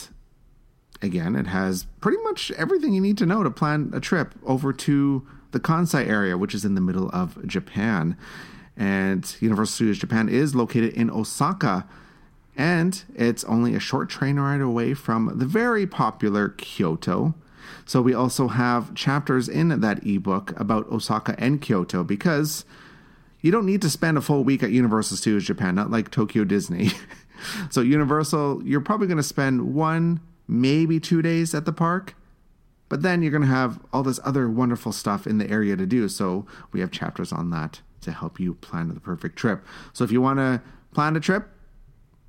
[1.01, 4.71] again, it has pretty much everything you need to know to plan a trip over
[4.73, 8.17] to the Kansai area, which is in the middle of Japan.
[8.77, 11.87] And Universal Studios Japan is located in Osaka,
[12.55, 17.33] and it's only a short train ride away from the very popular Kyoto.
[17.85, 22.65] So we also have chapters in that ebook about Osaka and Kyoto because
[23.41, 26.43] you don't need to spend a full week at Universal Studios Japan, not like Tokyo
[26.43, 26.91] Disney.
[27.69, 32.15] so Universal, you're probably going to spend one, maybe two days at the park,
[32.89, 35.85] but then you're going to have all this other wonderful stuff in the area to
[35.85, 36.09] do.
[36.09, 39.63] So we have chapters on that to help you plan the perfect trip.
[39.93, 40.61] So if you want to
[40.93, 41.47] plan a trip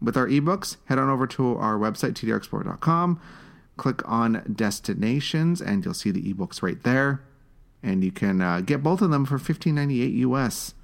[0.01, 3.21] with our ebooks, head on over to our website, tdrexplorer.com,
[3.77, 7.23] click on destinations, and you'll see the ebooks right there.
[7.83, 10.75] And you can uh, get both of them for $15.98 US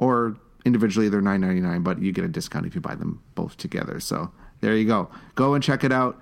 [0.00, 3.22] or individually they're nine ninety nine, but you get a discount if you buy them
[3.34, 4.00] both together.
[4.00, 5.10] So there you go.
[5.34, 6.20] Go and check it out.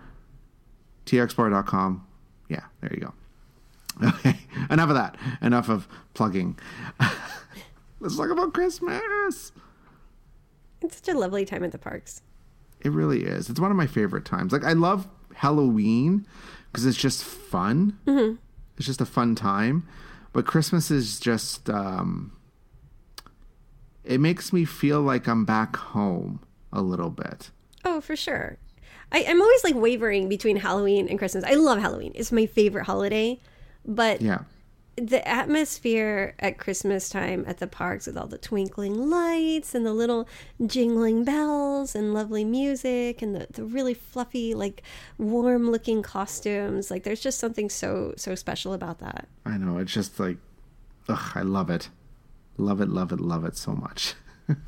[1.07, 2.07] txbar.com.
[2.49, 3.13] Yeah, there you go.
[4.01, 4.39] Okay,
[4.71, 5.17] enough of that.
[5.43, 6.57] Enough of plugging.
[8.01, 9.51] Let's talk about Christmas.
[10.81, 12.23] It's such a lovely time at the parks.
[12.81, 13.51] It really is.
[13.51, 14.53] It's one of my favorite times.
[14.53, 16.27] Like I love Halloween
[16.71, 17.99] because it's just fun.
[18.07, 18.37] Mm-hmm.
[18.77, 19.87] It's just a fun time.
[20.33, 22.33] But Christmas is just um
[24.05, 26.41] it makes me feel like I'm back home
[26.73, 27.51] a little bit.
[27.85, 28.57] Oh, for sure.
[29.13, 31.45] I, I'm always like wavering between Halloween and Christmas.
[31.45, 32.13] I love Halloween.
[32.15, 33.41] It's my favorite holiday.
[33.87, 34.41] But Yeah.
[34.97, 39.93] the atmosphere at Christmas time at the parks with all the twinkling lights and the
[39.95, 40.29] little
[40.67, 44.83] jingling bells and lovely music and the, the really fluffy, like
[45.17, 46.91] warm looking costumes.
[46.91, 49.29] Like there's just something so, so special about that.
[49.47, 49.79] I know.
[49.79, 50.37] It's just like
[51.09, 51.89] ugh, I love it.
[52.59, 54.15] Love it, love it, love it so much.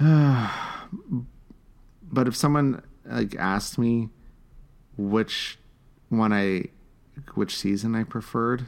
[0.00, 4.08] but if someone like asked me
[4.96, 5.58] which
[6.08, 6.64] one I
[7.34, 8.66] which season I preferred,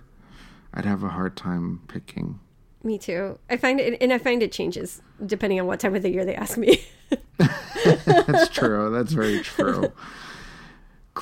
[0.74, 2.40] I'd have a hard time picking.
[2.82, 3.38] Me too.
[3.48, 6.24] I find it, and I find it changes depending on what time of the year
[6.24, 6.82] they ask me.
[8.06, 8.90] That's true.
[8.90, 9.92] That's very true.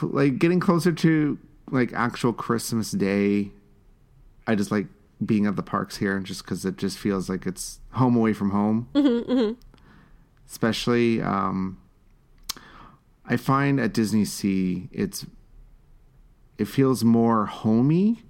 [0.03, 1.39] Like getting closer to
[1.71, 3.51] like actual Christmas Day,
[4.47, 4.87] I just like
[5.25, 8.51] being at the parks here just because it just feels like it's home away from
[8.51, 8.89] home.
[8.95, 9.53] Mm-hmm, mm-hmm.
[10.49, 11.79] Especially, um,
[13.27, 15.27] I find at Disney Sea, it's
[16.57, 18.23] it feels more homey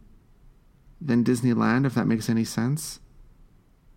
[1.01, 3.01] than Disneyland, if that makes any sense.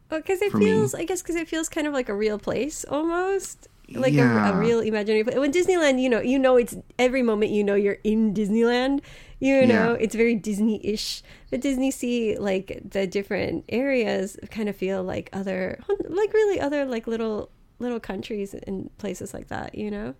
[0.09, 0.65] Because it For me.
[0.65, 4.17] feels, I guess, because it feels kind of like a real place almost, like a,
[4.17, 4.51] Yeah.
[4.55, 5.37] a real imaginary place.
[5.37, 9.01] When Disneyland, you know, you know, it's every moment you know you're in Disneyland.
[9.39, 9.97] You know, Yeah.
[9.99, 11.23] it's very Disney-ish.
[11.49, 16.85] But Disney Sea, like the different areas, kind of feel like other, like really other,
[16.85, 17.49] like little
[17.81, 19.75] little countries and places like that.
[19.75, 20.15] You know.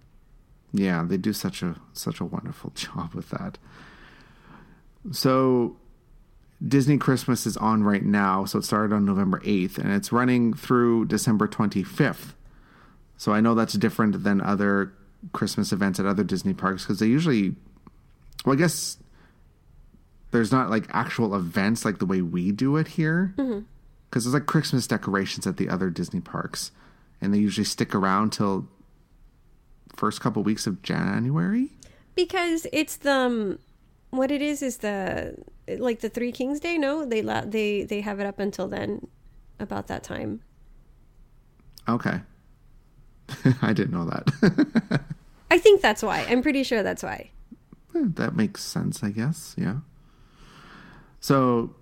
[0.74, 3.58] Yeah, they do such a such a wonderful job with that.
[5.12, 5.78] So
[6.65, 10.54] Disney Christmas is on right now, so it started on November 8th and it's running
[10.54, 12.34] through December 25th.
[13.17, 14.93] So I know that's different than other
[15.34, 17.56] Christmas events at other Disney parks because they usually
[18.45, 18.97] well, I guess
[20.32, 23.34] there's not like actual events like the way we do it here.
[23.38, 23.65] Mm-hmm.
[24.10, 26.71] Because there's like Christmas decorations at the other Disney parks,
[27.22, 28.68] and they usually stick around till
[29.96, 31.70] first couple weeks of January.
[32.16, 33.60] Because it's the um,
[34.10, 35.36] what it is is the
[35.68, 36.78] like the Three Kings Day.
[36.78, 39.08] No, they la- they they have it up until then,
[39.60, 40.42] about that time.
[41.88, 42.22] Okay.
[43.62, 45.02] I didn't know that.
[45.50, 46.26] I think that's why.
[46.30, 47.32] I'm pretty sure that's why.
[47.94, 49.56] that makes sense, I guess.
[49.58, 49.78] Yeah.
[51.20, 51.76] So,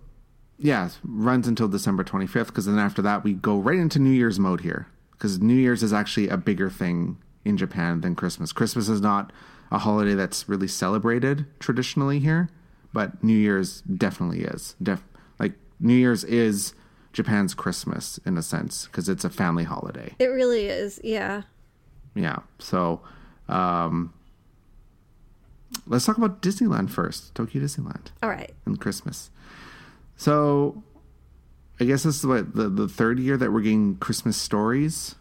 [0.58, 4.40] yeah, runs until December 25th because then after that we go right into New Year's
[4.40, 4.88] mode here
[5.20, 8.54] because New Year's is actually a bigger thing in Japan than Christmas.
[8.54, 9.34] Christmas is not
[9.70, 12.50] a holiday that's really celebrated traditionally here,
[12.94, 14.76] but New Year's definitely is.
[14.82, 15.04] Def-
[15.38, 16.74] like New Year's is
[17.12, 20.16] Japan's Christmas in a sense because it's a family holiday.
[20.20, 21.02] It really is.
[21.04, 21.42] Yeah.
[22.16, 22.40] Yeah.
[22.58, 23.02] So,
[23.50, 24.14] um,
[25.86, 27.36] let's talk about Disneyland first.
[27.36, 28.54] Tokyo Disneyland All right.
[28.66, 29.32] and Christmas.
[30.16, 30.82] So,
[31.80, 35.16] I guess this is what the the third year that we're getting Christmas stories.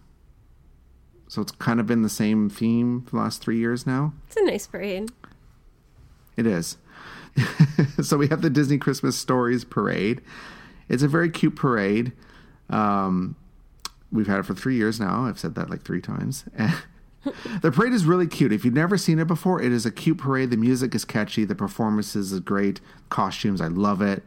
[1.28, 4.14] So it's kind of been the same theme for the last three years now.
[4.26, 5.10] It's a nice parade.
[6.36, 6.78] It is.
[8.02, 10.22] so we have the Disney Christmas Stories Parade.
[10.88, 12.12] It's a very cute parade.
[12.70, 13.36] Um,
[14.10, 15.26] we've had it for three years now.
[15.26, 16.44] I've said that like three times.
[17.60, 18.52] the parade is really cute.
[18.52, 20.50] If you've never seen it before, it is a cute parade.
[20.50, 21.44] The music is catchy.
[21.44, 22.80] The performances is great.
[23.10, 24.22] Costumes, I love it.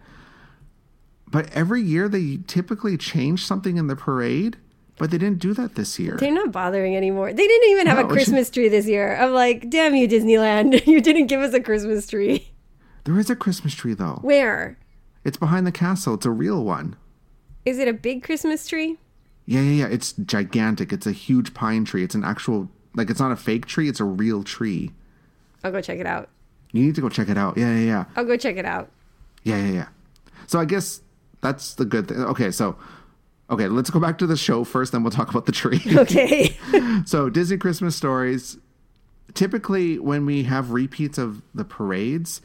[1.32, 4.58] But every year they typically change something in the parade,
[4.98, 6.18] but they didn't do that this year.
[6.18, 7.32] They're not bothering anymore.
[7.34, 9.16] They didn't even have No, a Christmas tree this year.
[9.16, 10.86] I'm like, damn you, Disneyland.
[10.88, 12.50] You didn't give us a Christmas tree.
[13.06, 14.20] There is a Christmas tree though.
[14.22, 14.78] Where?
[15.24, 16.14] It's behind the castle.
[16.16, 16.96] It's a real one.
[17.66, 18.98] Is it a big Christmas tree?
[19.46, 19.94] Yeah, yeah, yeah.
[19.94, 20.92] It's gigantic.
[20.94, 22.04] It's a huge pine tree.
[22.04, 23.88] It's an actual, like, it's not a fake tree.
[23.90, 24.92] It's a real tree.
[25.64, 26.30] I'll go check it out.
[26.74, 27.58] You need to go check it out.
[27.58, 28.06] Yeah, yeah, yeah.
[28.16, 28.90] I'll go check it out.
[29.44, 29.88] Yeah, yeah, yeah.
[30.48, 31.02] So I guess
[31.42, 32.18] that's the good thing.
[32.18, 32.76] Okay, so,
[33.50, 35.82] okay, let's go back to the show first, then we'll talk about the tree.
[35.98, 36.56] Okay.
[37.06, 38.58] so Disney Christmas stories.
[39.34, 42.42] Typically, when we have repeats of the parades,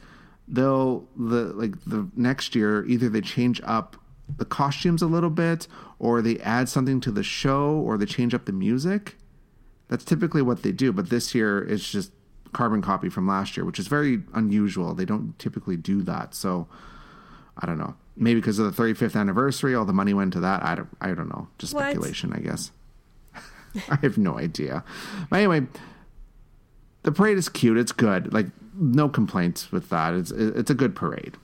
[0.47, 3.97] they'll the like the next year either they change up
[4.37, 5.67] the costumes a little bit,
[5.99, 9.17] or they add something to the show, or they change up the music.
[9.89, 10.91] That's typically what they do.
[10.91, 12.11] But this year, it's just
[12.53, 14.93] carbon copy from last year, which is very unusual.
[14.93, 16.33] They don't typically do that.
[16.35, 16.67] So
[17.57, 17.95] I don't know.
[18.19, 20.63] Maybe because of the 35th anniversary, all the money went to that.
[20.63, 20.89] I don't.
[20.99, 21.47] I don't know.
[21.59, 21.83] Just What?
[21.83, 22.71] speculation, I guess.
[23.89, 24.83] I have no idea.
[25.29, 25.67] But anyway,
[27.03, 27.77] the parade is cute.
[27.77, 28.33] It's good.
[28.33, 30.13] Like no complaints with that.
[30.15, 31.37] It's it's a good parade.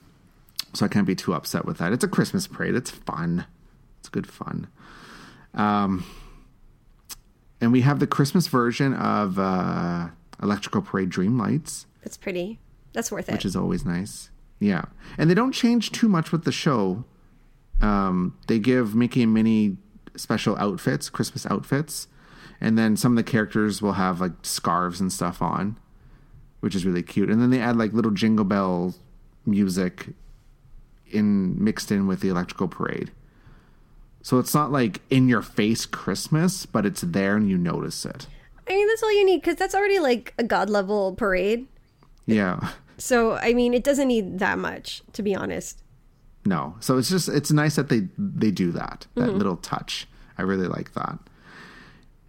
[0.74, 1.94] so I can't be too upset with that.
[1.94, 2.74] It's a Christmas parade.
[2.76, 3.46] It's fun.
[4.00, 4.68] It's good fun.
[5.54, 6.04] Um,
[7.62, 10.08] and we have the Christmas version of uh,
[10.42, 12.60] Electrical Parade Dream Lights, That's pretty.
[12.94, 13.32] That's worth it.
[13.34, 14.30] which is always nice.
[14.64, 14.86] Yeah,
[15.18, 17.04] and they don't change too much with the show.
[17.82, 19.76] Um, they give Mickey and Minnie
[20.16, 22.08] special outfits, Christmas outfits,
[22.62, 25.78] and then some of the characters will have like scarves and stuff on,
[26.62, 27.30] which is really cute.
[27.30, 28.96] And then they add like little jingle bell
[29.46, 30.08] music
[31.12, 33.12] in mixed in with the electrical parade.
[34.22, 38.28] So it's not like in your face Christmas, but it's there and you notice it.
[38.66, 41.68] I mean, that's all you need because that's already like a god level parade.
[42.26, 42.70] Yeah.
[42.98, 45.84] So, I mean, it doesn't need that much, to be honest.
[46.46, 46.76] No.
[46.80, 49.08] So it's just it's nice that they they do that.
[49.16, 50.08] That little touch.
[50.38, 51.18] I really like that.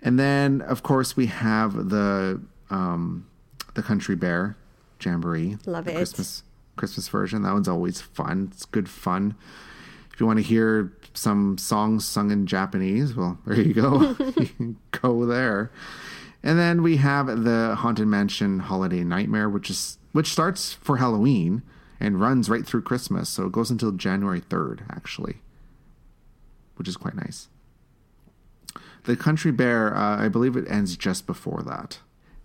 [0.03, 3.27] And then of course we have the um
[3.75, 4.57] the Country Bear
[5.01, 5.59] Jamboree.
[5.67, 5.97] Love it.
[5.97, 6.43] Christmas
[6.77, 7.43] Christmas version.
[7.43, 8.51] That one's always fun.
[8.53, 9.35] It's good fun.
[10.13, 14.17] If you want to hear some songs sung in Japanese, well, there you go.
[14.37, 15.73] you can go there.
[16.45, 21.61] And then we have the Haunted Mansion Holiday Nightmare, which is which starts for Halloween
[21.99, 25.41] and runs right through Christmas, so it goes until January third, actually,
[26.77, 27.49] which is quite nice.
[29.03, 31.99] The Country Bear, uh, I believe it ends just before that.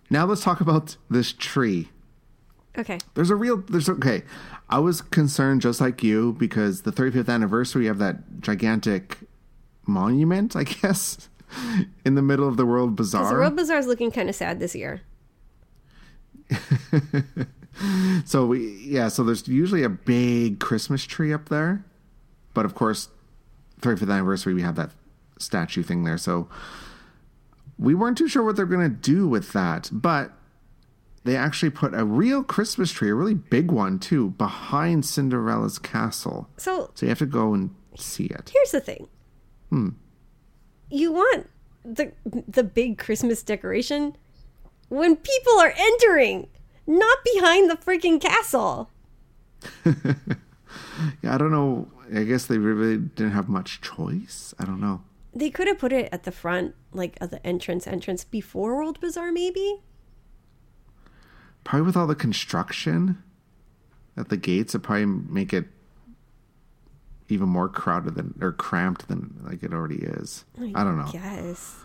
[0.09, 1.89] Now let's talk about this tree.
[2.75, 2.97] Okay.
[3.13, 4.23] There's a real there's okay.
[4.67, 9.19] I was concerned just like you because the 35th anniversary of that gigantic
[9.85, 11.29] monument, I guess,
[12.03, 13.29] in the middle of the World Bazaar.
[13.29, 15.01] The World Bazaar is looking kind of sad this year.
[18.25, 21.83] So we yeah, so there's usually a big Christmas tree up there.
[22.53, 23.09] But of course,
[23.81, 24.91] 35th anniversary we have that
[25.37, 26.17] statue thing there.
[26.17, 26.49] So
[27.77, 30.31] we weren't too sure what they're going to do with that, but
[31.23, 36.49] they actually put a real Christmas tree, a really big one too, behind Cinderella's castle.
[36.57, 38.51] So, So you have to go and see it.
[38.53, 39.07] here's the thing.
[39.69, 39.89] Hmm.
[40.89, 41.47] You want
[41.85, 42.11] the
[42.47, 44.15] the big Christmas decoration
[44.89, 46.47] when people are entering,
[46.89, 48.89] not behind the freaking castle.
[51.21, 51.87] Yeah, I don't know.
[52.13, 54.53] I guess they really didn't have much choice.
[54.59, 55.01] I don't know.
[55.33, 58.99] They could have put it at the front, like at the entrance entrance before World
[58.99, 59.81] Bazaar, maybe.
[61.63, 63.21] Probably with all the construction
[64.17, 65.65] at the gates, it probably make it
[67.29, 70.45] even more crowded than or cramped than like it already is.
[70.57, 71.11] I don't know.
[71.13, 71.75] Yes.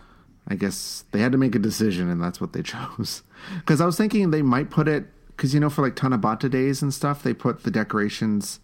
[0.47, 3.23] I guess they had to make a decision, and that's what they chose.
[3.59, 6.81] Because I was thinking they might put it because you know for like Tanabata days
[6.81, 8.59] and stuff, they put the decorations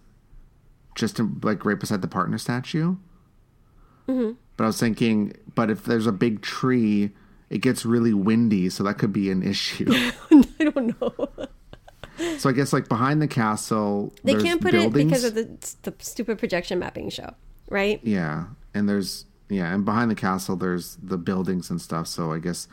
[0.95, 2.95] just in, like right beside the partner statue.
[4.07, 4.31] Mm-hmm.
[4.57, 7.11] But I was thinking, but if there's a big tree,
[7.49, 9.87] it gets really windy, so that could be an issue.
[9.91, 11.29] I don't know.
[12.37, 14.95] so I guess like behind the castle, They can't put buildings.
[14.95, 17.33] it because of the, the stupid projection mapping show,
[17.69, 17.99] right?
[18.03, 22.07] Yeah, and there's yeah, and behind the castle there's the buildings and stuff.
[22.07, 22.69] So I guess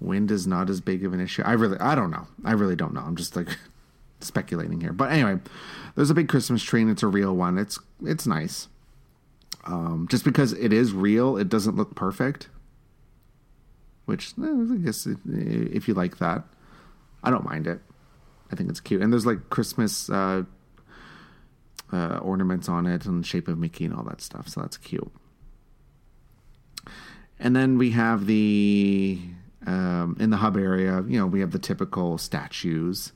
[0.00, 1.42] wind is not as big of an issue.
[1.42, 2.26] I really I don't know.
[2.44, 3.02] I really don't know.
[3.02, 3.48] I'm just like
[4.20, 4.92] speculating here.
[4.92, 5.38] But anyway,
[5.94, 7.58] there's a big Christmas tree and it's a real one.
[7.58, 8.68] It's it's nice.
[9.66, 12.48] Um, just because it is real, it doesn't look perfect.
[14.06, 16.44] Which eh, I guess if, you like that,
[17.22, 17.80] I don't mind it.
[18.52, 20.42] I think it's cute, and there's like Christmas uh,
[21.90, 24.48] uh, ornaments on it and shape of Mickey and all that stuff.
[24.48, 25.10] So that's cute.
[27.38, 29.20] And then we have the
[29.66, 31.02] um, in the hub area.
[31.06, 33.12] You know, we have the typical statues,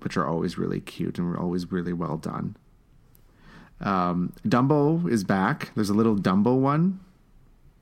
[0.00, 2.56] which are always really cute and we're always really well done.
[3.80, 5.72] Um, Dumbo is back.
[5.74, 7.00] There's a little Dumbo one.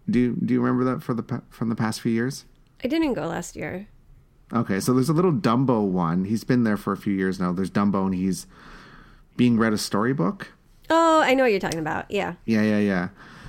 [0.08, 2.44] Do you, do you remember that for the from the past few years?
[2.84, 3.88] I didn't go last year.
[4.52, 6.24] Okay, so there's a little Dumbo one.
[6.24, 7.52] He's been there for a few years now.
[7.52, 8.46] There's Dumbo, and he's
[9.36, 10.52] being read a storybook.
[10.88, 12.08] Oh, I know what you're talking about.
[12.10, 12.34] Yeah.
[12.44, 13.08] Yeah, yeah, yeah.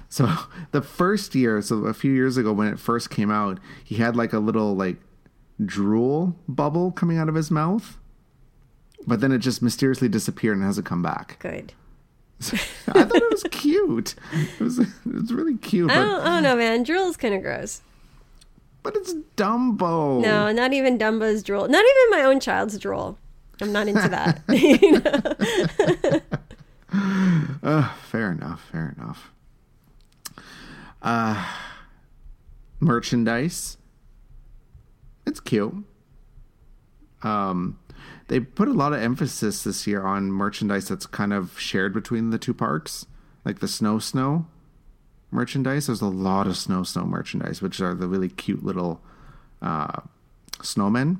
[0.09, 0.29] So
[0.71, 4.15] the first year, so a few years ago when it first came out, he had
[4.15, 4.97] like a little like
[5.65, 7.97] drool bubble coming out of his mouth.
[9.05, 11.37] But then it just mysteriously disappeared and hasn't come back.
[11.39, 11.73] Good.
[12.41, 14.15] I thought it was cute.
[14.33, 16.83] It was it was really cute, I don't, I don't know, man.
[16.83, 17.81] Drool is kind of gross.
[18.83, 20.21] but it's Dumbo.
[20.21, 21.67] No, not even Dumbo's drool.
[21.67, 23.17] Not even my own child's drool.
[23.61, 24.41] I'm not into that.
[27.63, 28.61] Uh, fair enough.
[28.71, 29.31] Fair enough.
[31.07, 31.41] Uh,
[32.81, 33.77] merchandise.
[35.25, 35.85] It's cute.
[37.23, 37.79] Um,
[38.27, 42.31] they put a lot of emphasis this year on merchandise that's kind of shared between
[42.31, 43.05] the two parks,
[43.45, 44.47] like the snow snow
[45.31, 45.87] merchandise.
[45.87, 48.99] There's a lot of snow snow merchandise, which are the really cute little
[49.61, 50.01] uh,
[50.57, 51.19] snowmen.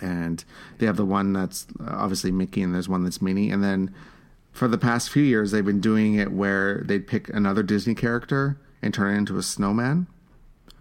[0.00, 0.42] and
[0.78, 3.94] they have the one that's obviously Mickey, and there's one that's Minnie, and then
[4.60, 8.60] for the past few years they've been doing it where they'd pick another Disney character
[8.82, 10.06] and turn it into a snowman.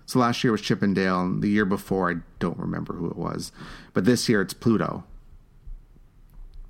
[0.05, 3.09] So last year was Chip and Dale, and the year before I don't remember who
[3.09, 3.53] it was,
[3.93, 5.05] but this year it's Pluto,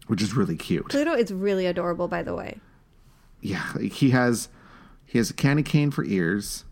[0.06, 0.90] which is really cute.
[0.90, 2.60] Pluto is really adorable, by the way.
[3.42, 4.50] Yeah, he has
[5.04, 6.66] he has a candy cane for ears.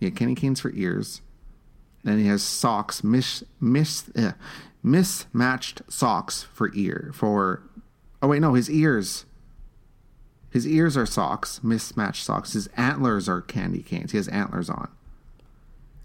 [0.00, 1.20] He had candy canes for ears.
[2.02, 4.32] Then he has socks, mis mis uh,
[4.82, 7.62] mismatched socks for ear for.
[8.20, 9.26] Oh wait, no, his ears.
[10.54, 12.52] His ears are socks, mismatched socks.
[12.52, 14.12] His antlers are candy canes.
[14.12, 14.88] He has antlers on,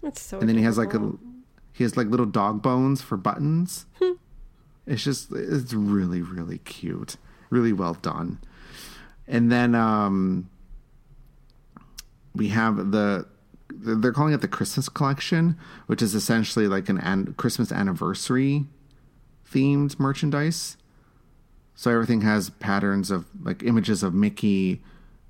[0.02, 0.40] That's so.
[0.40, 1.12] and then he has like a
[1.72, 3.86] he has like little dog bones for buttons.
[4.88, 7.16] it's just it's really really cute,
[7.48, 8.40] really well done.
[9.28, 10.50] And then um
[12.34, 13.26] we have the
[13.72, 18.66] they're calling it the Christmas collection, which is essentially like an, an Christmas anniversary
[19.48, 20.76] themed merchandise.
[21.80, 24.82] So everything has patterns of like images of Mickey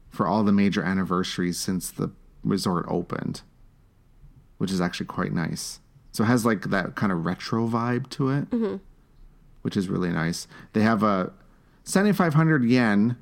[0.09, 2.11] for all the major anniversaries since the
[2.43, 3.43] resort opened,
[4.59, 5.79] which is actually quite nice.
[6.11, 8.79] So it has like that kind of retro vibe to it, mm-hmm.
[9.63, 10.49] which is really nice.
[10.73, 11.33] They have a
[11.85, 13.17] 7,500 yen,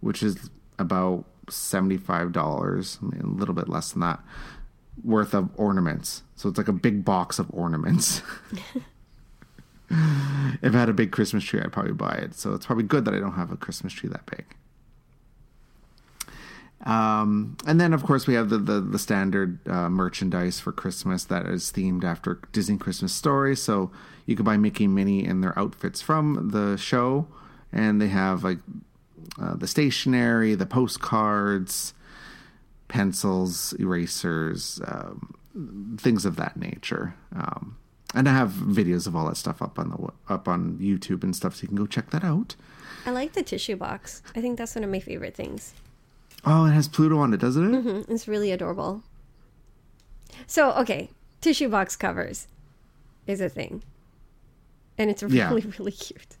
[0.00, 4.20] which is about $75, I mean, a little bit less than that,
[5.04, 6.22] worth of ornaments.
[6.34, 8.22] So it's like a big box of ornaments.
[10.62, 12.34] if I had a big Christmas tree, I'd probably buy it.
[12.34, 14.46] So it's probably good that I don't have a Christmas tree that big.
[16.86, 21.24] Um, and then, of course, we have the the, the standard uh, merchandise for Christmas
[21.24, 23.62] that is themed after Disney Christmas stories.
[23.62, 23.90] So
[24.26, 27.26] you can buy Mickey and Minnie in their outfits from the show,
[27.72, 28.58] and they have like
[29.40, 31.92] uh, the stationery, the postcards,
[32.88, 35.34] pencils, erasers, um,
[35.98, 37.14] things of that nature.
[37.34, 37.76] Um,
[38.14, 41.34] and I have videos of all that stuff up on the up on YouTube and
[41.34, 42.56] stuff, so you can go check that out.
[43.06, 44.22] I like the tissue box.
[44.36, 45.72] I think that's one of my favorite things.
[46.44, 47.84] Oh, it has Pluto on it, doesn't it?
[47.84, 49.02] Mm, It's really adorable.
[50.46, 52.46] So, okay, tissue box covers
[53.26, 53.82] is a thing.
[54.98, 55.52] And it's really, Yeah.
[55.78, 56.36] really cute.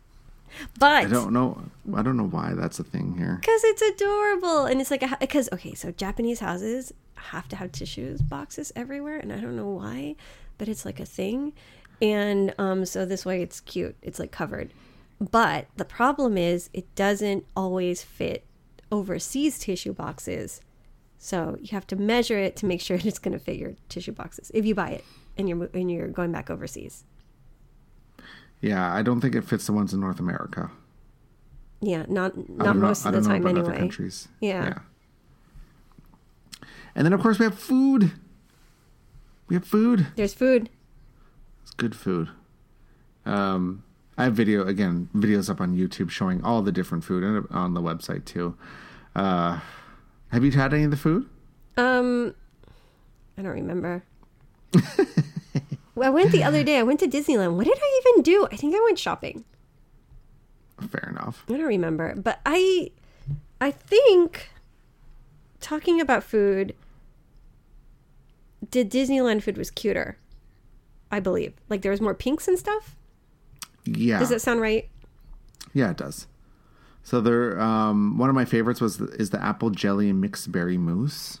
[0.78, 1.62] But I don't know.
[1.94, 3.36] I don't know why that's a thing here.
[3.40, 7.70] because it's adorable and it's like a because okay so japanese houses have to have
[7.70, 10.16] tissues boxes everywhere and i don't know why
[10.60, 11.52] but it's like a thing
[12.02, 14.72] and um so this way it's cute it's like covered
[15.18, 18.44] but the problem is it doesn't always fit
[18.92, 20.60] overseas tissue boxes
[21.18, 24.12] so you have to measure it to make sure it's going to fit your tissue
[24.12, 25.04] boxes if you buy it
[25.38, 27.04] and you're and you're going back overseas
[28.60, 30.70] Yeah, I don't think it fits the ones in North America.
[31.80, 34.28] yeah not not know- most of the time anyway countries.
[34.40, 34.80] Yeah.
[36.94, 38.12] And then of course we have food.
[39.50, 40.06] We have food.
[40.14, 40.70] there's food
[41.62, 42.28] It's good food.
[43.26, 43.82] Um,
[44.16, 47.74] I have video again, videos up on YouTube showing all the different food and on
[47.74, 48.56] the website too.
[49.14, 49.58] Uh,
[50.28, 51.28] have you had any of the food?
[51.76, 52.34] Um,
[53.36, 54.04] I don't remember.
[55.94, 56.78] well, I went the other day.
[56.78, 57.56] I went to Disneyland.
[57.56, 58.46] What did I even do?
[58.52, 59.44] I think I went shopping.
[60.88, 61.44] Fair enough.
[61.48, 62.92] I don't remember, but I,
[63.60, 64.50] I think,
[65.60, 66.74] talking about food,
[68.70, 70.16] did Disneyland food was cuter.
[71.12, 72.94] I believe, like there was more pinks and stuff.
[73.84, 74.18] Yeah.
[74.20, 74.88] Does that sound right?
[75.72, 76.26] Yeah, it does.
[77.02, 80.52] So there, um, one of my favorites was the, is the apple jelly and mixed
[80.52, 81.40] berry mousse,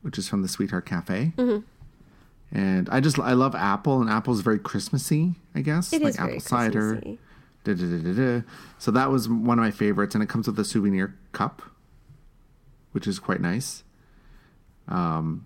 [0.00, 1.32] which is from the Sweetheart Cafe.
[1.36, 2.56] Mm-hmm.
[2.56, 5.34] And I just I love apple, and apple's very Christmassy.
[5.54, 6.92] I guess It like is apple cider.
[6.94, 7.18] Christmassy.
[7.64, 8.46] Da, da, da, da, da.
[8.78, 11.62] So that was one of my favorites, and it comes with a souvenir cup,
[12.90, 13.84] which is quite nice.
[14.88, 15.44] Um,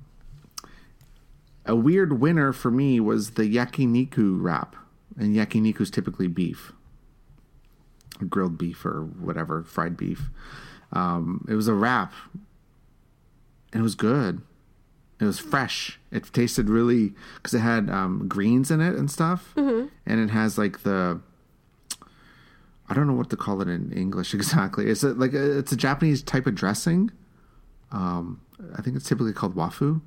[1.67, 4.77] a weird winner for me was the yakiniku wrap,
[5.19, 6.73] and yakiniku is typically beef,
[8.29, 10.31] grilled beef, or whatever, fried beef.
[10.93, 12.13] Um, it was a wrap,
[13.73, 14.43] and it was good.
[15.19, 15.99] It was fresh.
[16.11, 20.59] It tasted really because it had um, greens in it and stuff, and it has
[20.59, 21.21] like the
[22.89, 24.89] I don't know what to call it in English exactly.
[24.89, 27.11] It's a, like a, it's a Japanese type of dressing.
[27.93, 28.41] Um,
[28.77, 30.01] I think it's typically called wafu,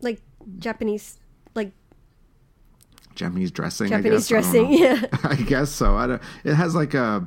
[0.00, 0.20] Like
[0.58, 1.18] Japanese,
[1.54, 1.72] like
[3.14, 3.88] Japanese dressing.
[3.88, 4.48] Japanese I guess.
[4.48, 4.70] I dressing.
[4.70, 4.76] know.
[4.78, 5.06] Yeah.
[5.24, 5.96] I guess so.
[5.96, 7.26] I don't, it has like a.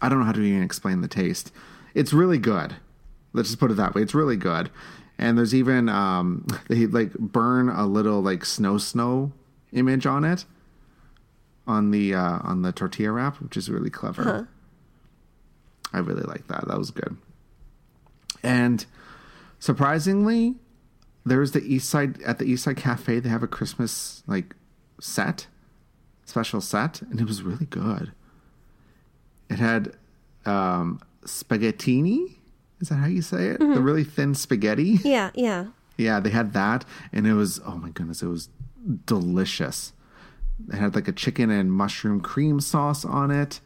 [0.00, 1.52] I don't know how to even explain the taste.
[1.94, 2.76] It's really good.
[3.32, 4.02] Let's just put it that way.
[4.02, 4.70] It's really good.
[5.18, 9.32] And there's even um, they like burn a little like snow snow
[9.72, 10.44] image on it
[11.66, 14.48] on the uh, on the tortilla wrap, which is really clever.
[15.92, 16.68] I really like that.
[16.68, 17.16] That was good.
[18.42, 18.84] And
[19.58, 20.54] surprisingly,
[21.28, 23.20] there's the East Side at the East Side Cafe.
[23.20, 24.54] They have a Christmas like
[25.00, 25.46] set
[26.24, 28.12] special set, and it was really good.
[29.48, 29.96] It had
[30.44, 32.34] um, spaghettini.
[32.80, 33.58] Is that how you say it?
[33.58, 34.98] The really thin spaghetti.
[35.04, 35.66] Yeah, yeah.
[35.96, 38.48] Yeah, they had that, and it was oh my goodness, it was
[39.06, 39.92] delicious.
[40.72, 43.60] It had like a chicken and mushroom cream sauce on it,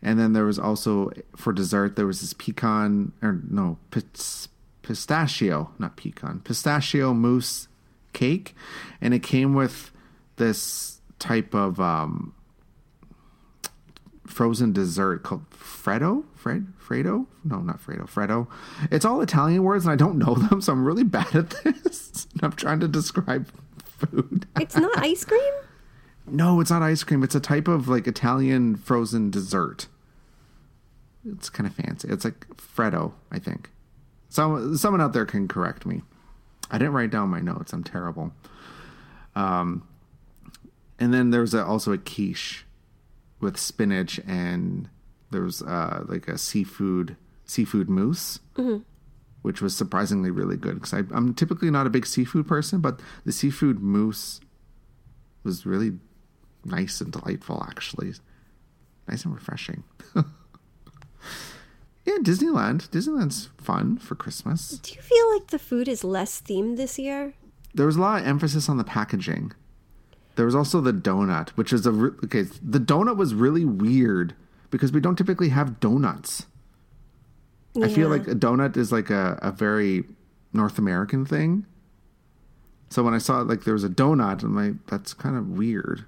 [0.00, 4.48] and then there was also for dessert there was this pecan or no pis-
[4.84, 7.66] pistachio, not pecan, pistachio mousse
[8.12, 8.54] cake,
[9.00, 9.90] and it came with
[10.36, 12.34] this type of um,
[14.26, 16.24] frozen dessert called Freddo.
[16.34, 17.26] Fred Fredo?
[17.44, 18.08] No, not Fredo.
[18.08, 18.46] Freddo.
[18.90, 22.26] It's all Italian words, and I don't know them, so I'm really bad at this.
[22.42, 23.48] I'm trying to describe
[23.84, 24.46] food.
[24.60, 25.54] It's not ice cream?
[26.26, 27.22] No, it's not ice cream.
[27.22, 29.88] It's a type of like Italian frozen dessert.
[31.26, 32.08] It's kind of fancy.
[32.08, 33.70] It's like Freddo, I think.
[34.34, 36.02] Some someone out there can correct me.
[36.68, 37.72] I didn't write down my notes.
[37.72, 38.32] I'm terrible.
[39.36, 39.86] Um,
[40.98, 42.66] and then there's a, also a quiche
[43.40, 44.88] with spinach and
[45.30, 48.40] there was uh, like a seafood seafood mousse,
[49.42, 53.30] which was surprisingly really good because I'm typically not a big seafood person, but the
[53.30, 54.40] seafood mousse
[55.44, 55.92] was really
[56.64, 57.64] nice and delightful.
[57.68, 58.14] Actually,
[59.06, 59.84] nice and refreshing.
[62.04, 62.88] yeah, Disneyland.
[62.90, 64.78] Disneyland's fun for Christmas.
[64.82, 67.34] Do you feel like the food is less themed this year?
[67.74, 69.52] There was a lot of emphasis on the packaging.
[70.36, 72.42] There was also the donut, which is a re- okay.
[72.42, 74.34] The donut was really weird
[74.70, 76.46] because we don't typically have donuts.
[77.82, 80.04] I feel like a donut is like a, a very
[80.52, 81.66] North American thing.
[82.90, 86.04] So when I saw like there was a donut, I'm like, that's kind of weird.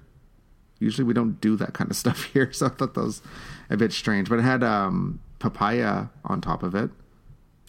[0.79, 3.21] Usually we don't do that kind of stuff here, so I thought that was
[3.69, 4.29] a bit strange.
[4.29, 6.89] But it had um, papaya on top of it.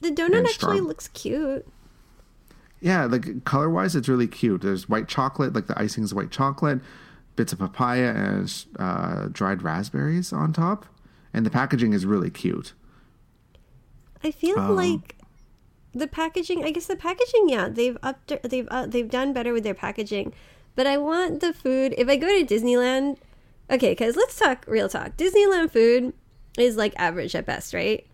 [0.00, 1.66] The donut actually straw- looks cute.
[2.80, 4.62] Yeah, like color wise, it's really cute.
[4.62, 6.80] There's white chocolate, like the icing is white chocolate,
[7.34, 10.86] bits of papaya and uh, dried raspberries on top,
[11.34, 12.74] and the packaging is really cute.
[14.22, 15.16] I feel Um, like
[15.92, 16.64] the packaging.
[16.64, 17.48] I guess the packaging.
[17.48, 18.32] Yeah, they've upped.
[18.44, 20.32] They've uh, they've done better with their packaging.
[20.76, 21.94] But I want the food.
[21.98, 23.16] If I go to Disneyland,
[23.68, 25.16] okay, because let's talk real talk.
[25.16, 26.12] Disneyland food
[26.61, 28.06] is like average at best, right?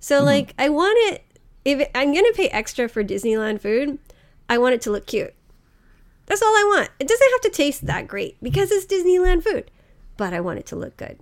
[0.00, 0.26] So mm-hmm.
[0.26, 1.24] like, I want it.
[1.64, 3.98] If I'm gonna pay extra for Disneyland food,
[4.48, 5.34] I want it to look cute.
[6.26, 6.90] That's all I want.
[6.98, 9.70] It doesn't have to taste that great because it's Disneyland food,
[10.16, 11.18] but I want it to look good.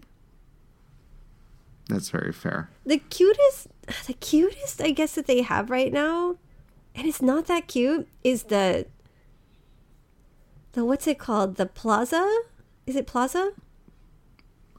[1.89, 2.68] That's very fair.
[2.85, 3.68] the cutest
[4.07, 6.37] the cutest i guess that they have right now
[6.95, 8.87] and it's not that cute is the
[10.72, 12.41] the what's it called the plaza
[12.87, 13.53] is it plaza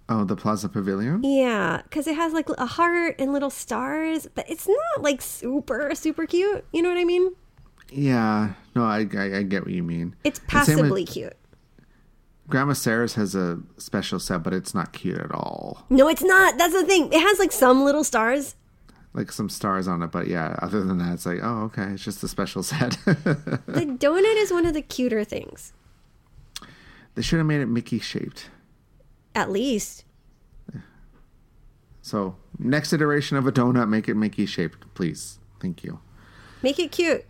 [0.10, 1.22] Oh, the Plaza Pavilion.
[1.24, 5.94] yeah because it has like a heart and little stars but it's not like super
[5.96, 7.34] super cute you know what i mean
[7.92, 10.16] Yeah, no, I, I I get what you mean.
[10.24, 11.36] it's with- passably cute
[12.50, 15.84] Grandma Sara's has a special set, but it's not cute at all.
[15.90, 18.56] no it's not that's the thing it has like some little stars
[19.14, 20.56] Like some stars on it, but yeah.
[20.62, 22.92] Other than that, it's like, oh, okay, it's just a special set.
[23.06, 25.74] the donut is one of the cuter things
[27.16, 28.50] they should have made it Mickey shaped.
[29.38, 30.04] At least
[32.02, 35.40] So next iteration of a donut, make it Mickey shaped, please.
[35.60, 36.00] Thank you.
[36.64, 37.26] Make it cute.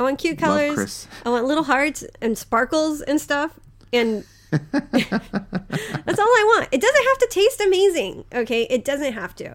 [0.00, 1.06] I want cute colors.
[1.24, 3.60] I want little hearts and sparkles and stuff.
[3.92, 6.68] And that's all I want.
[6.72, 8.24] It doesn't have to taste amazing.
[8.34, 8.62] Okay.
[8.64, 9.54] It doesn't have to.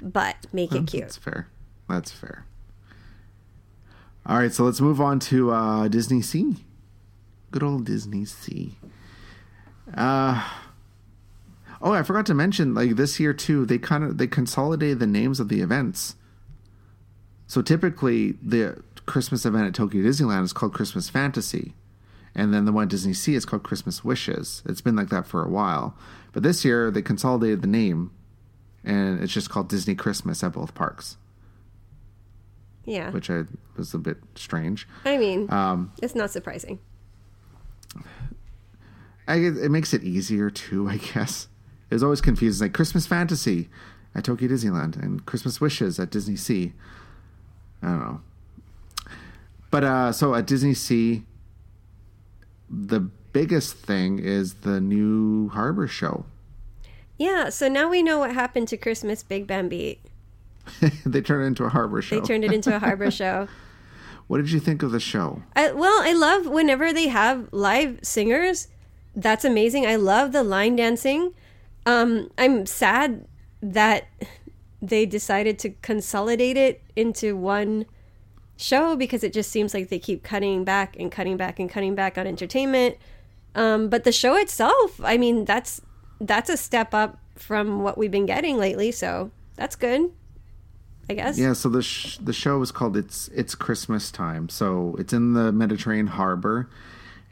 [0.00, 1.02] But make it cute.
[1.02, 1.48] That's fair.
[1.88, 2.46] That's fair.
[4.24, 6.56] All right, so let's move on to uh, Disney Sea.
[7.50, 8.78] Good old Disney Sea.
[9.92, 10.48] Uh,
[11.82, 15.06] oh, I forgot to mention, like this year too, they kind of they consolidated the
[15.06, 16.16] names of the events.
[17.46, 21.74] So typically, the Christmas event at Tokyo Disneyland is called Christmas Fantasy,
[22.34, 24.62] and then the one at Disney Sea is called Christmas Wishes.
[24.64, 25.94] It's been like that for a while,
[26.32, 28.10] but this year they consolidated the name,
[28.84, 31.16] and it's just called Disney Christmas at both parks,
[32.84, 33.10] Yeah.
[33.10, 33.42] which I
[33.76, 34.88] was a bit strange.
[35.04, 36.78] I mean, Um, it's not surprising.
[39.28, 41.48] I it makes it easier too, I guess.
[41.92, 43.68] It was always confusing, like Christmas Fantasy
[44.14, 46.72] at Tokyo Disneyland and Christmas Wishes at Disney Sea.
[47.82, 48.20] I don't know.
[49.70, 51.22] But uh so at Disney Sea
[52.70, 56.24] the biggest thing is the new harbor show.
[57.18, 57.50] Yeah.
[57.50, 60.00] So now we know what happened to Christmas Big Band Beat.
[61.04, 62.20] they turned it into a harbor show.
[62.20, 63.48] They turned it into a harbor show.
[64.28, 65.42] what did you think of the show?
[65.54, 68.68] I, well, I love whenever they have live singers.
[69.14, 69.86] That's amazing.
[69.86, 71.34] I love the line dancing.
[71.86, 73.26] Um, I'm sad
[73.60, 74.06] that
[74.80, 77.86] they decided to consolidate it into one
[78.56, 81.94] show because it just seems like they keep cutting back and cutting back and cutting
[81.94, 82.96] back on entertainment.
[83.54, 85.80] Um, but the show itself, I mean, that's
[86.20, 88.92] that's a step up from what we've been getting lately.
[88.92, 90.10] So that's good.
[91.10, 91.38] I guess.
[91.38, 94.48] Yeah, so the sh- the show is called it's it's Christmas time.
[94.48, 96.70] So it's in the Mediterranean harbor,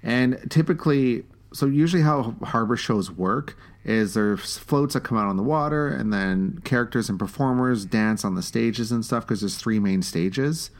[0.02, 5.36] and typically, so usually how harbor shows work is there's floats that come out on
[5.36, 9.56] the water, and then characters and performers dance on the stages and stuff because there's
[9.56, 10.70] three main stages,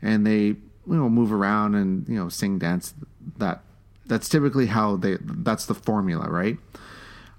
[0.00, 2.94] and they you know move around and you know sing dance
[3.38, 3.62] that
[4.06, 6.56] that's typically how they that's the formula right?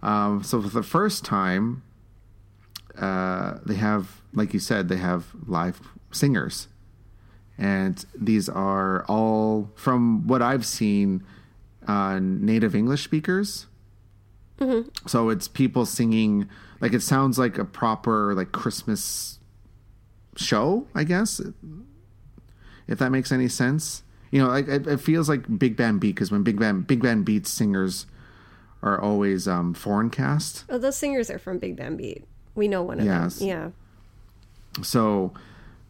[0.03, 1.83] Um, so for the first time
[2.97, 5.81] uh, they have, like you said, they have live
[6.11, 6.67] singers,
[7.57, 11.23] and these are all from what I've seen,
[11.87, 13.67] uh, native English speakers.
[15.07, 16.47] So it's people singing,
[16.81, 19.39] like it sounds like a proper like Christmas
[20.35, 21.41] show, I guess,
[22.87, 24.03] if that makes any sense.
[24.31, 27.01] You know, like it, it feels like Big Band Beat because when Big Band Big
[27.01, 28.05] Band Beat singers
[28.83, 30.63] are always um, foreign cast.
[30.69, 32.23] Oh, those singers are from Big Band Beat.
[32.55, 33.39] We know one of Yes.
[33.39, 33.47] them.
[33.47, 33.69] Yeah.
[34.83, 35.33] so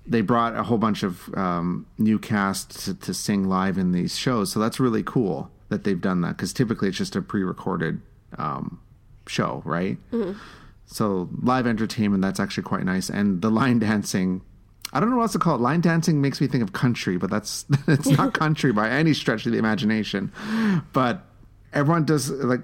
[0.08, 4.18] they brought a whole bunch of um, new cast to, to sing live in these
[4.18, 4.52] shows.
[4.52, 8.02] So that's really cool that they've done that because typically it's just a pre-recorded
[8.38, 8.80] um,
[9.28, 9.98] show, right?
[10.86, 14.42] So live entertainment that's actually quite nice, and the line dancing.
[14.94, 15.62] I don't know what else to call it.
[15.62, 19.46] Line dancing makes me think of country, but that's it's not country by any stretch
[19.46, 20.32] of the imagination.
[20.92, 21.24] But
[21.72, 22.62] everyone does like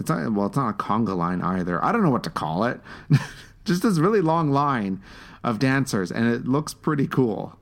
[0.00, 1.84] it's not well, it's not a conga line either.
[1.84, 2.80] I don't know what to call it.
[3.64, 5.02] Just this really long line
[5.44, 7.58] of dancers, and it looks pretty cool.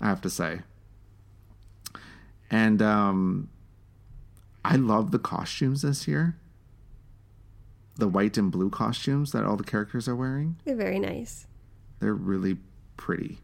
[0.00, 0.60] I have to say.
[2.50, 3.48] And um,
[4.68, 6.36] I love the costumes this year.
[7.96, 10.56] The white and blue costumes that all the characters are wearing.
[10.66, 11.46] They're very nice.
[12.00, 12.58] They're really
[12.98, 13.38] pretty.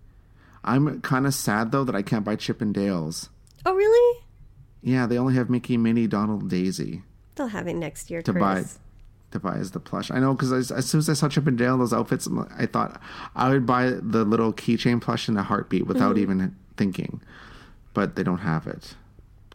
[0.63, 3.31] I'm kind of sad though that I can't buy Chip and Dale's.
[3.65, 4.25] Oh, really?
[4.83, 7.03] Yeah, they only have Mickey, Minnie, Donald, Daisy.
[7.37, 8.43] They'll have it next year, to Chris.
[8.43, 8.65] buy
[9.31, 10.11] to buy as the plush.
[10.11, 12.67] I know because as, as soon as I saw Chip and Dale those outfits, I
[12.67, 13.01] thought
[13.35, 16.23] I would buy the little keychain plush in a heartbeat without mm-hmm.
[16.23, 17.23] even thinking,
[17.95, 18.95] but they don't have it.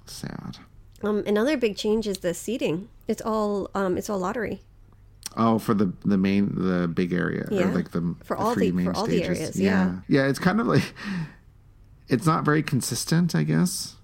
[0.08, 0.58] Sad.
[1.02, 2.90] Um, another big change is the seating.
[3.08, 4.62] It's all um, it's all lottery.
[5.38, 7.72] Oh, for the the main the big area, Yeah.
[7.72, 9.38] like the For the all three the- main for all the stages.
[9.40, 10.00] areas, yeah.
[10.08, 10.94] yeah, It's kind of like
[12.08, 13.96] it's not very consistent, I guess.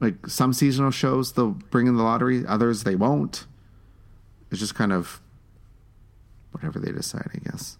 [0.00, 3.46] Like some seasonal shows, they'll bring in the lottery; others they won't.
[4.50, 5.20] It's just kind of
[6.52, 7.78] whatever they decide, I guess.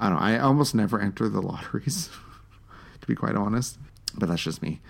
[0.00, 0.24] I don't know.
[0.24, 2.08] I almost never enter the lotteries,
[3.00, 3.78] to be quite honest.
[4.16, 4.80] But that's just me.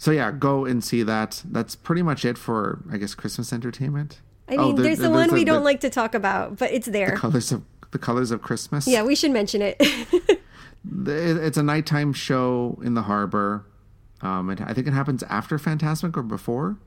[0.00, 1.42] So yeah, go and see that.
[1.44, 4.22] That's pretty much it for, I guess, Christmas entertainment.
[4.48, 6.56] I Oh, mean, there- there's the there's one we don't the- like to talk about,
[6.56, 7.10] but it's there.
[7.10, 8.86] The colors of the colors of Christmas.
[8.86, 9.76] yeah, we should mention it.
[11.06, 13.66] It's a nighttime show in the harbor.
[14.22, 16.78] Um, it, I think it happens after Fantasmic or before.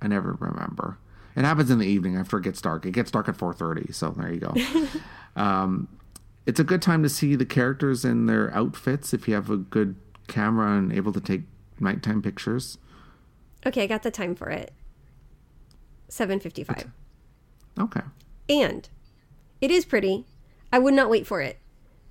[0.00, 0.98] I never remember.
[1.34, 2.86] It happens in the evening after it gets dark.
[2.86, 3.92] It gets dark at four thirty.
[3.92, 4.54] So there you go.
[5.40, 5.88] um,
[6.46, 9.56] it's a good time to see the characters in their outfits if you have a
[9.56, 9.96] good
[10.28, 11.42] camera and able to take
[11.80, 12.78] nighttime pictures.
[13.66, 14.72] okay, I got the time for it.
[16.08, 16.90] 7:55.
[17.78, 18.00] Okay.
[18.48, 18.88] And
[19.60, 20.24] it is pretty.
[20.72, 21.58] I would not wait for it.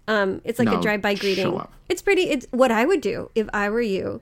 [0.08, 1.60] Um, it's like No, a drive-by greeting.
[1.90, 2.24] It's pretty.
[2.30, 4.22] It's what I would do if I were you,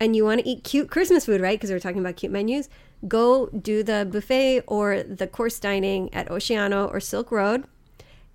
[0.00, 1.58] and you want to eat cute Christmas food, right?
[1.58, 2.68] Because we're talking about cute menus.
[3.06, 7.64] Go do the buffet or the course dining at Oceano or Silk Road,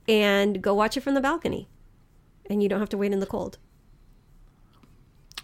[0.07, 1.67] and go watch it from the balcony,
[2.49, 3.57] and you don't have to wait in the cold.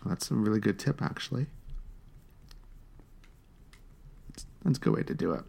[0.06, 1.48] That's a really good tip, actually.
[4.64, 5.44] That's a good way to do it.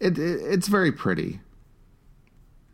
[0.00, 0.40] It, it.
[0.42, 1.40] It's very pretty,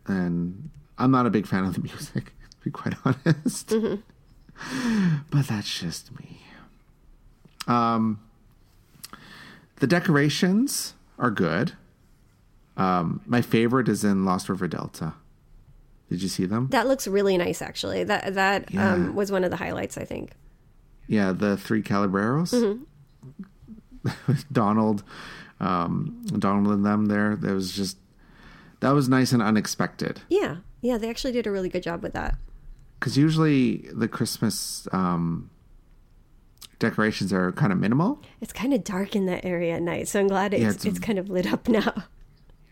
[0.07, 3.73] and I'm not a big fan of the music, to be quite honest.
[5.33, 6.41] But that's just me.
[7.67, 8.21] Um,
[9.81, 11.73] the decorations are good.
[12.77, 15.15] Um, my favorite is in Lost River Delta.
[16.09, 16.69] Did you see them?
[16.71, 18.05] That looks really nice, actually.
[18.05, 18.93] That that Yeah.
[18.93, 20.31] um, was one of the highlights, I think.
[21.07, 22.55] Yeah, the three Caballeros.
[24.53, 25.03] Donald,
[25.61, 27.37] um, Donald and them there.
[27.37, 27.97] That was just
[28.81, 30.21] that was nice and unexpected.
[30.29, 32.37] Yeah, yeah, they actually did a really good job with that.
[32.99, 35.51] Because usually the Christmas um,
[36.79, 38.21] decorations are kind of minimal.
[38.41, 40.85] It's kind of dark in that area at night, so I'm glad it's Yeah, it's,
[40.85, 41.93] it's- kind of lit up now.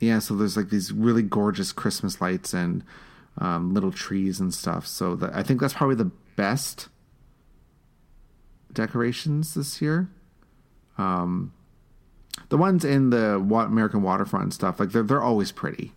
[0.00, 2.82] Yeah, so there's like these really gorgeous Christmas lights and
[3.38, 4.84] um, little trees and stuff.
[4.84, 6.88] So that, I think that's probably the best
[8.72, 10.08] decorations this year.
[10.98, 11.52] Um,
[12.48, 15.92] the ones in the American waterfront stuff, like they're they're always pretty.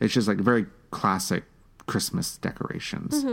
[0.00, 1.44] It's just like very classic
[1.86, 3.24] Christmas decorations.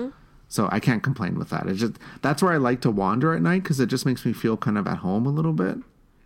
[0.48, 1.68] So I can't complain with that.
[1.68, 4.34] It's just that's where I like to wander at night because it just makes me
[4.34, 5.78] feel kind of at home a little bit.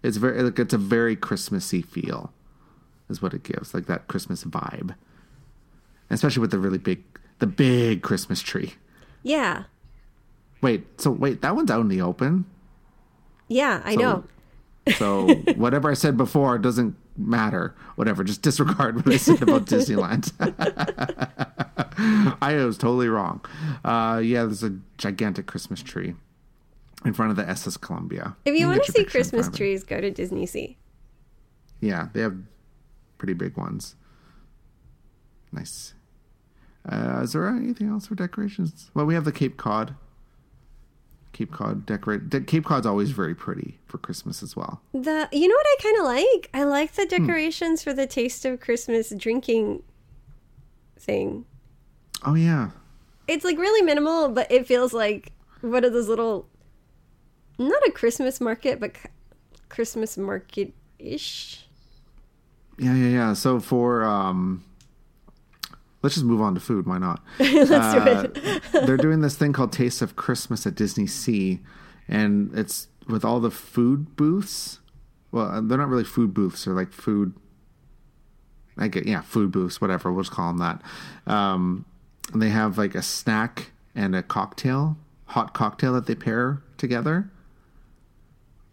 [0.01, 2.34] It's very like it's a very Christmassy feel,
[3.09, 4.95] is what it gives, like that Christmas vibe,
[6.09, 7.03] especially with the really big,
[7.39, 8.74] the big Christmas tree.
[9.24, 9.63] Yeah.
[10.61, 12.45] Wait, so wait, that one's out in the open.
[13.48, 14.24] Yeah, I So- know.
[14.98, 17.74] So whatever I said before doesn't matter.
[17.96, 20.32] Whatever, just disregard what I said about Disneyland.
[22.41, 23.43] I was totally wrong.
[23.84, 26.14] Uh, yeah, there's a gigantic Christmas tree
[27.04, 28.36] in front of the SS Columbia.
[28.46, 29.58] If you can want to see Christmas front of it.
[29.58, 30.78] trees, go to Disney Sea.
[31.82, 32.38] Yeah, they have
[33.18, 33.96] pretty big ones.
[35.52, 35.93] Nice.
[36.88, 38.91] Uh, is there anything else for decorations?
[38.93, 39.96] Well, we have the Cape Cod.
[41.36, 42.29] Cape Cod decorate.
[42.29, 44.81] De- Cape Cod's always very pretty for Christmas as well.
[44.93, 46.49] The you know what I kind of like?
[46.53, 47.01] I like Hmm.
[47.01, 49.83] the decorations for the Taste of Christmas drinking
[50.97, 51.43] thing.
[52.23, 52.69] Oh yeah,
[53.27, 55.31] It's like really minimal, but it feels like
[55.61, 56.47] one of those little
[57.59, 58.93] not a Christmas market, but
[59.69, 61.65] Christmas market ish.
[62.79, 63.33] yeah, yeah, yeah.
[63.33, 64.63] So for um,
[66.06, 66.86] let's just move on to food.
[66.86, 67.24] Why not?
[67.39, 68.64] Let's Uh, do it.
[68.86, 71.60] they're doing this thing called Taste of Christmas at Disney Sea,
[72.08, 74.80] and it's with all the food booths.
[75.32, 77.34] Well, uh, they're not really food booths; they're like food.
[78.78, 80.12] I get yeah, food booths, whatever.
[80.14, 80.82] We'll just call them that.
[81.34, 81.86] Um,
[82.34, 87.30] and they have like a snack and a cocktail, hot cocktail that they pair together,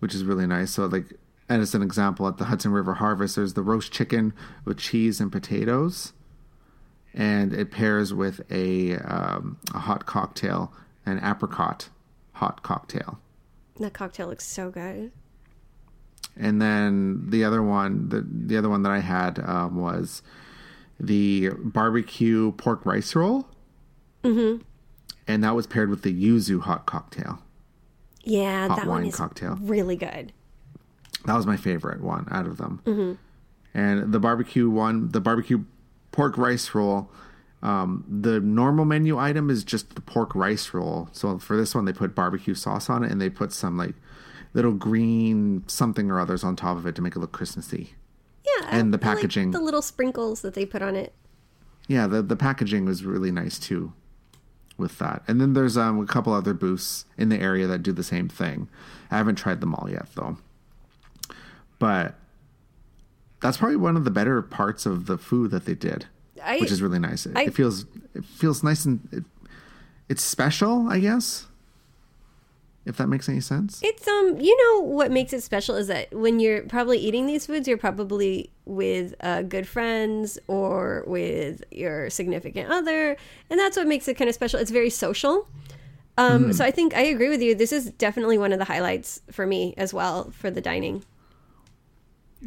[0.01, 0.73] which is really nice.
[0.73, 1.15] So like,
[1.49, 4.33] and as an example, at the Hudson River Harvest, there's the roast chicken
[4.65, 6.13] with cheese and potatoes
[7.15, 10.73] and it pairs with a, um, a hot cocktail,
[11.07, 11.89] an apricot
[12.33, 13.19] hot cocktail.
[13.79, 15.13] That cocktail looks so good.
[16.37, 20.23] And then the other one, the the other one that I had um, was
[20.99, 23.49] the barbecue pork rice roll,
[24.23, 24.63] mm-hmm.
[25.29, 27.43] and that was paired with the yuzu hot cocktail.
[28.25, 29.59] Yeah, Hot that one wine is cocktail.
[29.61, 30.33] really good.
[31.27, 32.81] That was my favorite one out of them.
[32.87, 33.19] Mhm.
[33.75, 35.65] And the barbecue one, the barbecue
[36.13, 37.11] pork rice roll,
[37.63, 41.09] um, the normal menu item is just the pork rice roll.
[41.13, 43.95] So for this one, they put barbecue sauce on it and they put some like
[44.55, 47.95] little green something or others on top of it to make it look Christmassy.
[48.45, 49.51] Yeah, I- And the I like packaging.
[49.53, 51.13] the little sprinkles that they put on it.
[51.89, 53.93] Yeah, the the packaging was really nice too
[54.79, 55.23] with that.
[55.29, 58.29] And then there's um, a couple other booths in the area that do the same
[58.29, 58.69] thing.
[59.11, 60.37] I haven't tried them all yet though.
[61.79, 62.15] But
[63.43, 66.07] that's probably one of the better parts of the food that they did,
[66.43, 67.27] I, which is really nice.
[67.27, 67.85] It, I- it feels
[68.15, 69.25] it feels nice and it,
[70.09, 71.47] it's special, I guess.
[72.85, 73.81] If that makes any sense.
[73.85, 77.47] It's um, you know what makes it special is that when you're probably eating these
[77.47, 83.17] foods, you're probably with uh, good friends or with your significant other,
[83.51, 84.59] and that's what makes it kind of special.
[84.59, 85.47] It's very social.
[86.19, 87.55] Um, So I think I agree with you.
[87.55, 91.05] This is definitely one of the highlights for me as well for the dining.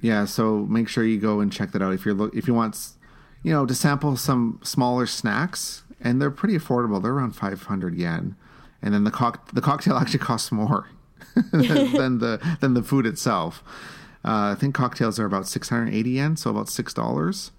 [0.02, 2.54] Yeah, so make sure you go and check that out if you're look if you
[2.54, 2.78] want,
[3.43, 7.02] you know, to sample some smaller snacks, and they're pretty affordable.
[7.02, 8.36] They're around five hundred yen,
[8.82, 10.89] and then the cock the cocktail actually costs more
[11.52, 13.64] than, than the than the food itself.
[14.24, 17.52] Uh, I think cocktails are about six hundred eighty yen, so about six dollars,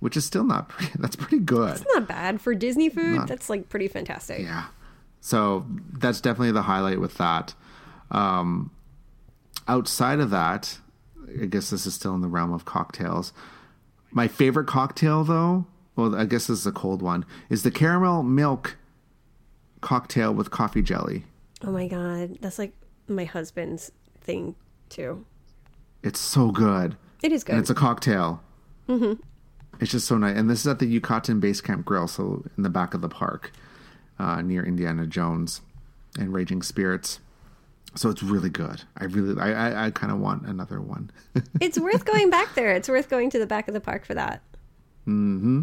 [0.00, 0.92] which is still not pretty.
[0.98, 1.76] That's pretty good.
[1.76, 3.28] It's not bad for Disney food.
[3.28, 4.40] That's like pretty fantastic.
[4.40, 4.66] Yeah.
[5.20, 7.54] So that's definitely the highlight with that.
[8.10, 8.70] Um,
[9.66, 10.78] outside of that,
[11.28, 13.32] I guess this is still in the realm of cocktails.
[14.10, 15.66] My favorite cocktail, though,
[15.96, 18.76] well, I guess this is a cold one, is the caramel milk
[19.80, 21.24] cocktail with coffee jelly.
[21.64, 22.72] Oh my god, that's like
[23.08, 24.54] my husband's thing
[24.88, 25.24] too.
[26.02, 26.96] It's so good.
[27.22, 27.58] It is And good.
[27.60, 28.42] it's a cocktail.
[28.88, 29.14] Mm-hmm.
[29.80, 30.36] It's just so nice.
[30.36, 33.08] And this is at the Yucatan Base Camp Grill, so in the back of the
[33.08, 33.52] park
[34.18, 35.60] uh, near Indiana Jones
[36.18, 37.20] and Raging Spirits.
[37.96, 38.82] So it's really good.
[38.98, 41.10] I really, I, I, I kind of want another one.
[41.60, 42.72] it's worth going back there.
[42.72, 44.42] It's worth going to the back of the park for that.
[45.08, 45.62] Mm-hmm.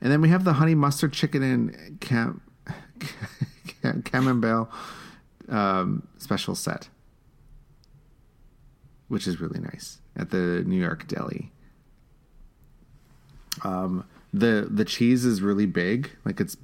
[0.00, 2.40] And then we have the honey mustard chicken and cam,
[3.82, 4.68] cam, camembert
[5.48, 6.88] um, special set,
[9.08, 11.50] which is really nice at the New York Deli.
[13.62, 16.56] Um, the the cheese is really big, like it's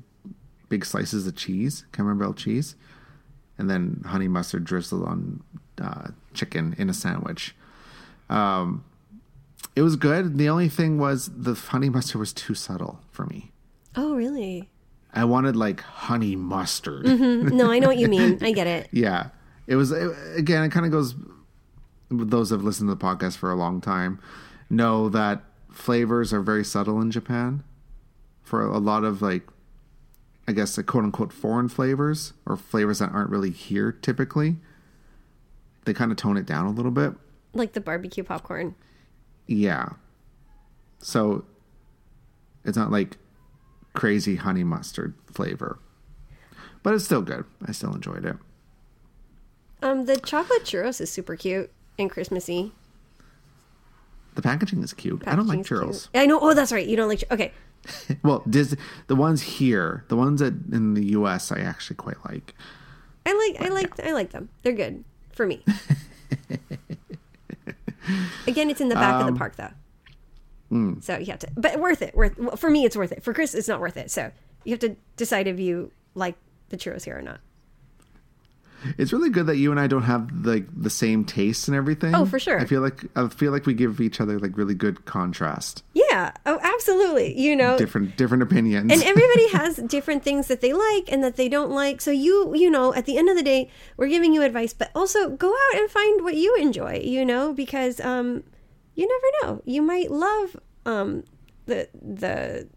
[0.68, 2.76] big slices of cheese, camembert cheese,
[3.60, 5.42] and then honey mustard drizzled on
[5.80, 7.54] uh, chicken in a sandwich.
[8.28, 8.84] Um,
[9.76, 10.38] it was good.
[10.38, 13.52] The only thing was the honey mustard was too subtle for me.
[13.94, 14.68] Oh, really?
[15.12, 17.04] I wanted like honey mustard.
[17.06, 18.38] No, I know what you mean.
[18.42, 18.88] I get it.
[18.92, 19.28] Yeah,
[19.66, 20.64] it was it, again.
[20.64, 21.14] It kind of goes.
[22.10, 24.18] Those have listened to the podcast for a long time
[24.70, 27.64] know that flavors are very subtle in Japan.
[28.42, 29.42] For a lot of like,
[30.50, 34.56] I guess the quote unquote foreign flavors or flavors that aren't really here typically,
[35.84, 37.12] they kind of tone it down a little bit.
[37.54, 38.74] Like the barbecue popcorn.
[39.46, 39.90] Yeah.
[40.98, 41.44] So
[42.64, 43.18] it's not like
[43.92, 45.78] crazy honey mustard flavor.
[46.82, 47.44] But it's still good.
[47.64, 48.36] I still enjoyed it.
[49.82, 52.72] Um, the chocolate churros is super cute and Christmassy.
[54.34, 55.22] The packaging is cute.
[55.28, 56.10] I don't like churros.
[56.10, 56.22] cute.
[56.22, 56.40] I know.
[56.42, 56.84] Oh, that's right.
[56.84, 57.22] You don't like.
[57.30, 57.52] Okay.
[58.22, 58.76] Well, Dis-
[59.06, 62.54] the ones here, the ones that in the US, I actually quite like.
[63.26, 63.60] I like.
[63.66, 64.00] I like.
[64.06, 64.48] I like them.
[64.62, 65.62] They're good for me.
[68.46, 69.70] Again, it's in the back Um, of the park though.
[70.68, 70.94] hmm.
[71.00, 72.14] So you have to, but worth it.
[72.14, 73.22] Worth well, for me, it's worth it.
[73.22, 74.10] For Chris, it's not worth it.
[74.10, 74.30] So
[74.64, 76.36] you have to decide if you like
[76.70, 77.40] the churros here or not.
[78.96, 82.14] It's really good that you and I don't have like the same tastes and everything.
[82.14, 82.58] Oh, for sure.
[82.58, 85.99] I feel like I feel like we give each other like really good contrast, Yeah.
[86.46, 87.38] Oh, absolutely.
[87.38, 88.92] You know, different different opinions.
[88.92, 92.00] and everybody has different things that they like and that they don't like.
[92.00, 94.90] So you you know at the end of the day we're giving you advice but
[94.94, 98.42] also go out and find what you enjoy you know because um
[98.94, 99.62] you never know.
[99.64, 100.56] You might love
[100.86, 101.24] um
[101.66, 102.68] the the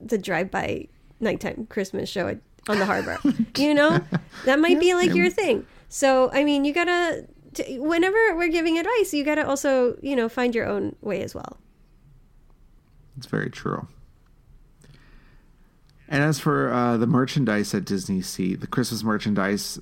[0.00, 0.88] the drive by
[1.20, 2.38] nighttime christmas show at,
[2.68, 3.18] on the harbor
[3.56, 4.00] you know?
[4.44, 5.66] That might be like your thing.
[5.88, 10.28] So i mean you gotta t- whenever we're giving advice you gotta also you know
[10.28, 11.58] find your own way as well
[13.16, 13.86] It's very true.
[16.08, 19.80] And as for uh, the merchandise at Disney Sea, the Christmas merchandise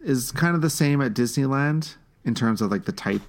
[0.00, 3.22] is kind of the same at Disneyland in terms of like the type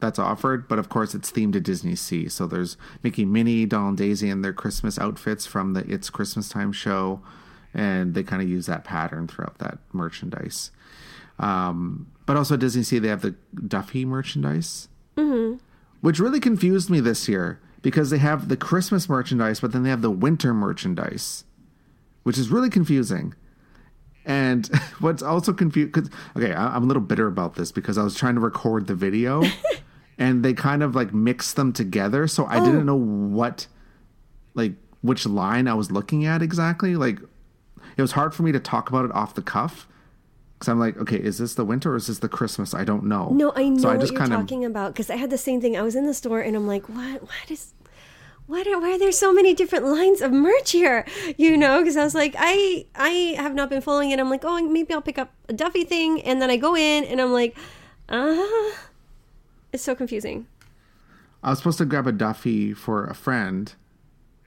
[0.00, 2.28] that's offered, but of course it's themed to Disney Sea.
[2.28, 6.48] So there's Mickey, Minnie, Donald, and Daisy in their Christmas outfits from the It's Christmas
[6.48, 7.22] Time show,
[7.72, 10.70] and they kind of use that pattern throughout that merchandise.
[11.38, 13.34] Um, but also at Disney Sea, they have the
[13.66, 14.88] Duffy merchandise
[16.04, 19.90] which really confused me this year because they have the Christmas merchandise, but then they
[19.90, 21.44] have the winter merchandise,
[22.22, 23.34] which is really confusing.
[24.24, 24.66] And
[25.00, 28.14] what's also confused, because okay, I, I'm a little bitter about this because I was
[28.14, 29.42] trying to record the video,
[30.18, 32.96] and they kind of like mixed them together, so I didn't oh.
[32.96, 33.66] know what,
[34.54, 34.72] like,
[35.02, 36.96] which line I was looking at exactly.
[36.96, 37.18] Like,
[37.98, 39.86] it was hard for me to talk about it off the cuff.
[40.64, 42.72] Because I'm like, okay, is this the winter or is this the Christmas?
[42.72, 43.28] I don't know.
[43.32, 45.60] No, I know So what just you're kinda- talking about because I had the same
[45.60, 45.76] thing.
[45.76, 47.20] I was in the store and I'm like, what?
[47.22, 47.74] What is?
[48.46, 51.04] What are, why are there so many different lines of merch here?
[51.36, 54.18] You know, because I was like, I I have not been following it.
[54.18, 57.04] I'm like, oh, maybe I'll pick up a Duffy thing, and then I go in
[57.04, 57.54] and I'm like,
[58.08, 58.72] ah,
[59.70, 60.46] it's so confusing.
[61.42, 63.74] I was supposed to grab a Duffy for a friend,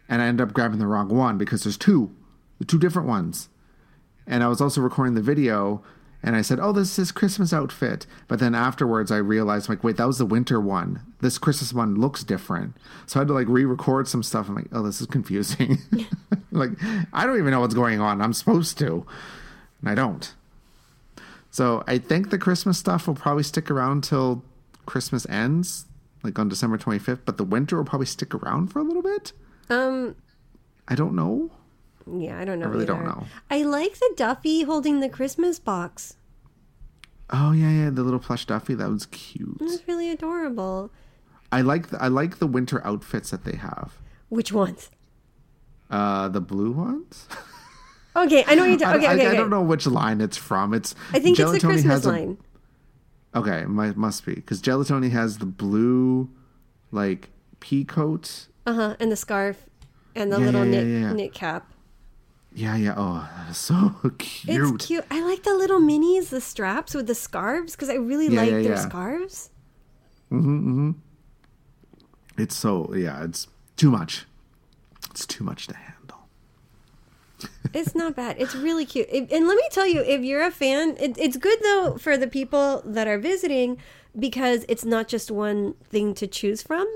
[0.09, 2.09] and I ended up grabbing the wrong one because there's two,
[2.57, 3.49] the two different ones.
[4.25, 5.81] And I was also recording the video,
[6.23, 9.83] and I said, "Oh, this is his Christmas outfit." But then afterwards, I realized, like,
[9.83, 11.01] wait, that was the winter one.
[11.21, 14.49] This Christmas one looks different, so I had to like re-record some stuff.
[14.49, 15.77] I'm like, "Oh, this is confusing."
[16.51, 16.71] like,
[17.13, 18.21] I don't even know what's going on.
[18.21, 19.05] I'm supposed to,
[19.81, 20.33] and I don't.
[21.49, 24.43] So I think the Christmas stuff will probably stick around till
[24.85, 25.85] Christmas ends,
[26.23, 29.33] like on December 25th, but the winter will probably stick around for a little bit.
[29.69, 30.15] Um,
[30.87, 31.51] I don't know.
[32.11, 32.65] Yeah, I don't know.
[32.67, 33.25] I really don't know.
[33.49, 36.15] I like the Duffy holding the Christmas box.
[37.29, 39.57] Oh yeah, yeah, the little plush Duffy that was cute.
[39.59, 40.91] It was really adorable.
[41.51, 43.93] I like the, I like the winter outfits that they have.
[44.29, 44.89] Which ones?
[45.89, 47.27] Uh, the blue ones.
[48.15, 49.01] Okay, I know you're I, talking.
[49.01, 49.37] Okay, I, okay, I okay.
[49.37, 50.73] don't know which line it's from.
[50.73, 52.37] It's I think it's the Christmas a- line.
[53.35, 56.27] okay, it must be because Gelatoni has the blue,
[56.91, 57.29] like
[57.59, 58.47] pea coat.
[58.65, 58.95] Uh huh.
[58.99, 59.65] And the scarf,
[60.15, 61.13] and the Yeah, little yeah, knit yeah.
[61.13, 61.71] knit cap.
[62.57, 62.95] Yeah, yeah.
[62.97, 64.73] Oh, so cute.
[64.73, 65.05] It's cute.
[65.11, 68.51] I like the little minis, the straps with the scarves, because I really Yeah, like
[68.51, 68.87] yeah, their yeah.
[68.89, 69.51] scarves.
[70.31, 70.91] Mm-hmm, mm-hmm.
[72.41, 73.23] It's so yeah.
[73.23, 74.25] It's too much.
[75.11, 76.27] It's too much to handle.
[77.73, 78.37] It's not bad.
[78.39, 79.07] It's really cute.
[79.11, 82.17] If- and let me tell you, if you're a fan, it, it's good though for
[82.17, 83.77] the people that are visiting
[84.17, 86.87] because it's not just one thing to choose from.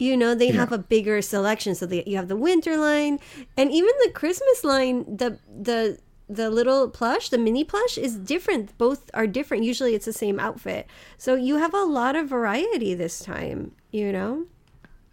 [0.00, 1.74] You know, they have a bigger selection.
[1.74, 3.18] So they, you have the winter line
[3.56, 5.04] and even the Christmas line.
[5.16, 5.98] The the
[6.28, 8.76] the little plush, the mini plush, is different.
[8.78, 9.64] Both are different.
[9.64, 10.86] Usually, it's the same outfit.
[11.18, 13.72] So you have a lot of variety this time.
[13.90, 14.46] You know.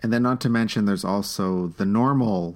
[0.04, 2.56] And then, not to mention, there's also the normal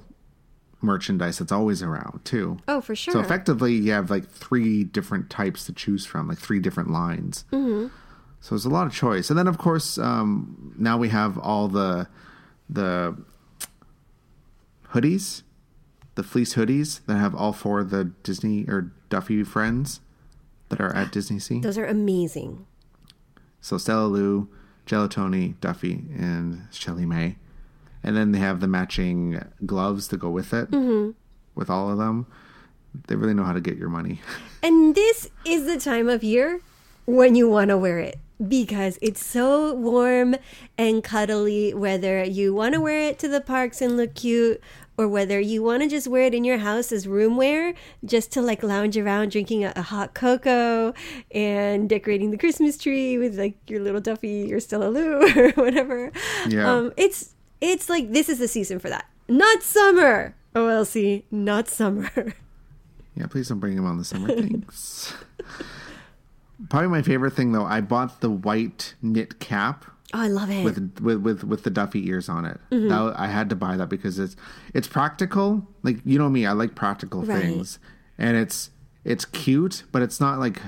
[0.82, 2.58] merchandise that's always around too.
[2.68, 3.14] Oh, for sure.
[3.14, 7.46] So effectively, you have like three different types to choose from, like three different lines.
[7.52, 7.88] Mm-hmm.
[8.42, 9.30] So there's a lot of choice.
[9.30, 12.08] And then, of course, um, now we have all the
[12.70, 13.16] the
[14.94, 15.44] hoodies,
[16.16, 20.02] the fleece hoodies that have all four of the Disney or Duffy friends
[20.70, 21.60] that are at Disney Sea.
[21.60, 22.66] Those are amazing.
[23.62, 24.50] So Stella Lou,
[24.86, 27.36] Gelatoni, Duffy, and ShellieMay.
[28.04, 31.12] And then they have the matching gloves to go with it, Mm-hmm.
[31.54, 32.26] with all of them.
[33.08, 34.20] They really know how to get your money.
[34.64, 36.62] And this is the time of year
[37.06, 40.36] when you want to wear it because it's so warm
[40.78, 44.62] and cuddly whether you want to wear it to the parks and look cute
[44.98, 47.74] or whether you want to just wear it in your house as room wear
[48.04, 50.94] just to like lounge around drinking a, a hot cocoa
[51.32, 56.12] and decorating the christmas tree with like your little duffy or StellaLou or whatever
[56.48, 56.72] Yeah.
[56.72, 62.10] um, it's it's like this is the season for that not summer olc not summer
[63.14, 64.28] Yeah, please don't bring him on the summer.
[64.34, 65.14] Thanks.
[66.70, 70.64] Probably my favorite thing though, I bought the white knit cap oh i love it
[70.66, 72.60] with with with, with the Duffy ears on it.
[72.72, 72.90] Mm-hmm.
[72.90, 74.36] That, I had to buy that because it's
[74.74, 75.68] it's practical.
[75.84, 77.42] Like you know me, I like practical Right.
[77.42, 77.80] things,
[78.18, 78.72] and it's
[79.04, 80.62] it's cute, but it's not like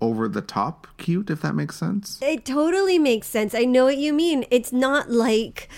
[0.00, 1.30] over the top cute.
[1.30, 2.18] If that makes sense.
[2.22, 3.54] It totally makes sense.
[3.54, 4.44] I know what you mean.
[4.50, 5.68] It's not like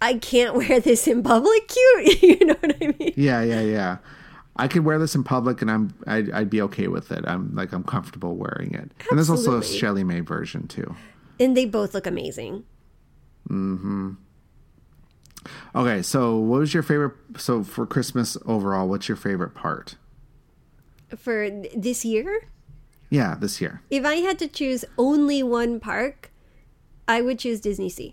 [0.00, 2.22] I can't wear this in public cute.
[2.40, 3.12] you know what I mean?
[3.16, 3.96] Yeah, yeah, yeah.
[4.58, 7.24] I could wear this in public, and I'm I'd, I'd be okay with it.
[7.26, 8.90] I'm like I'm comfortable wearing it.
[9.00, 9.06] Absolutely.
[9.10, 9.60] And there's also a.
[9.60, 10.96] ShellieMay version too.
[11.38, 12.64] And they both look amazing.
[13.48, 14.12] Mm-hmm.
[15.74, 17.14] Okay, so what was your favorite?
[17.36, 19.94] So for Christmas overall, what's your favorite part?
[21.16, 22.48] For th- this year,
[23.08, 23.80] Yeah, this year.
[23.88, 26.30] if I had to choose only one park,
[27.06, 28.12] I would choose DisneySea.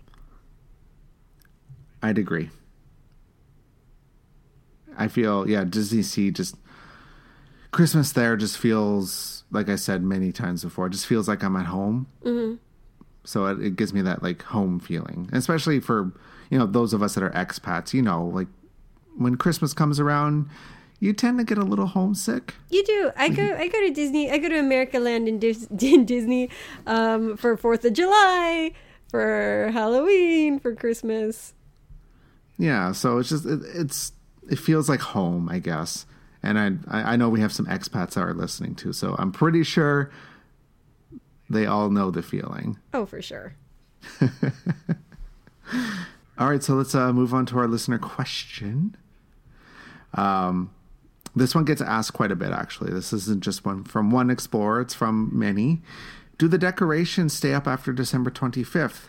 [2.02, 2.50] I'd agree.
[4.96, 6.56] I feel yeah, DisneySea just
[7.70, 10.86] Christmas there just feels like I said many times before.
[10.86, 12.06] It just feels like I'm at home.
[12.24, 12.56] Mm-hmm.
[13.24, 16.12] So it, it gives me that like home feeling, especially for
[16.50, 17.92] you know those of us that are expats.
[17.92, 18.48] You know, like
[19.16, 20.48] when Christmas comes around,
[21.00, 22.54] you tend to get a little homesick.
[22.70, 23.10] You do.
[23.16, 23.42] I go.
[23.58, 24.30] I go to Disney.
[24.30, 26.50] I go to America Land in, Dis- in Disney
[26.86, 28.72] um, for Fourth of July,
[29.10, 31.52] for Halloween, for Christmas.
[32.58, 34.12] Yeah, so it's just it, it's
[34.48, 36.06] it feels like home, I guess.
[36.42, 39.62] And I I know we have some expats that are listening too, so I'm pretty
[39.64, 40.10] sure
[41.48, 42.78] they all know the feeling.
[42.94, 43.54] Oh, for sure.
[46.38, 48.94] All right, so let's uh, move on to our listener question.
[50.14, 50.70] Um,
[51.34, 52.92] this one gets asked quite a bit, actually.
[52.92, 55.82] This isn't just one from one explorer; it's from many.
[56.38, 59.08] Do the decorations stay up after December 25th?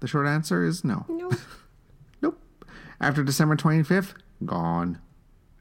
[0.00, 1.06] The short answer is no.
[1.08, 1.30] No.
[2.22, 2.38] Nope.
[3.00, 4.12] After December 25th,
[4.44, 4.98] gone.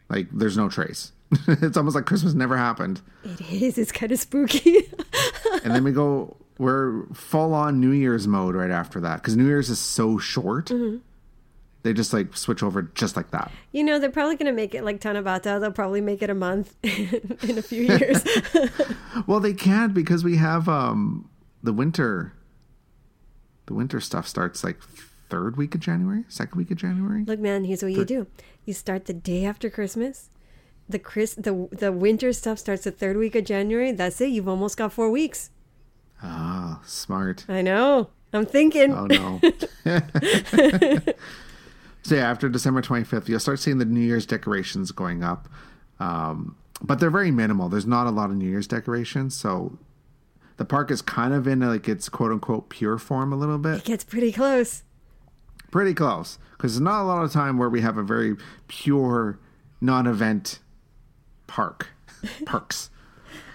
[0.09, 1.11] Like, there's no trace.
[1.47, 3.01] it's almost like Christmas never happened.
[3.23, 3.77] It is.
[3.77, 4.91] It's kind of spooky.
[5.63, 9.45] And then we go, we're full on New Year's mode right after that because New
[9.45, 10.71] Year's is so short.
[11.83, 13.51] They just like switch over just like that.
[13.73, 15.59] you know, they're probably going to make it like Tanabata.
[15.59, 18.23] They'll probably make it a month in a few years.
[19.27, 21.29] Well, they can't because we have um
[21.63, 22.33] the winter.
[23.65, 24.77] The winter stuff starts like
[25.29, 27.23] third week of January, second week of January.
[27.25, 28.27] Look, man, here's what you do.
[28.65, 30.29] You start the day after Christmas.
[30.87, 33.91] The Chris the the winter stuff starts the third week of January.
[33.91, 34.29] That's it.
[34.29, 35.51] You've almost got four weeks.
[36.23, 37.45] Ah, smart.
[37.47, 38.09] I know.
[38.33, 38.93] I'm thinking.
[38.93, 39.39] Oh no.
[42.01, 45.47] so yeah, after December 25th, you'll start seeing the New Year's decorations going up.
[45.99, 47.69] Um, but they're very minimal.
[47.69, 49.77] There's not a lot of New Year's decorations, so
[50.57, 53.77] the park is kind of in like its quote unquote pure form a little bit.
[53.77, 54.83] It gets pretty close.
[55.71, 56.37] Pretty close.
[56.51, 58.35] Because there's not a lot of time where we have a very
[58.67, 59.39] pure
[59.81, 60.59] non-event
[61.47, 61.89] park.
[62.45, 62.89] Parks.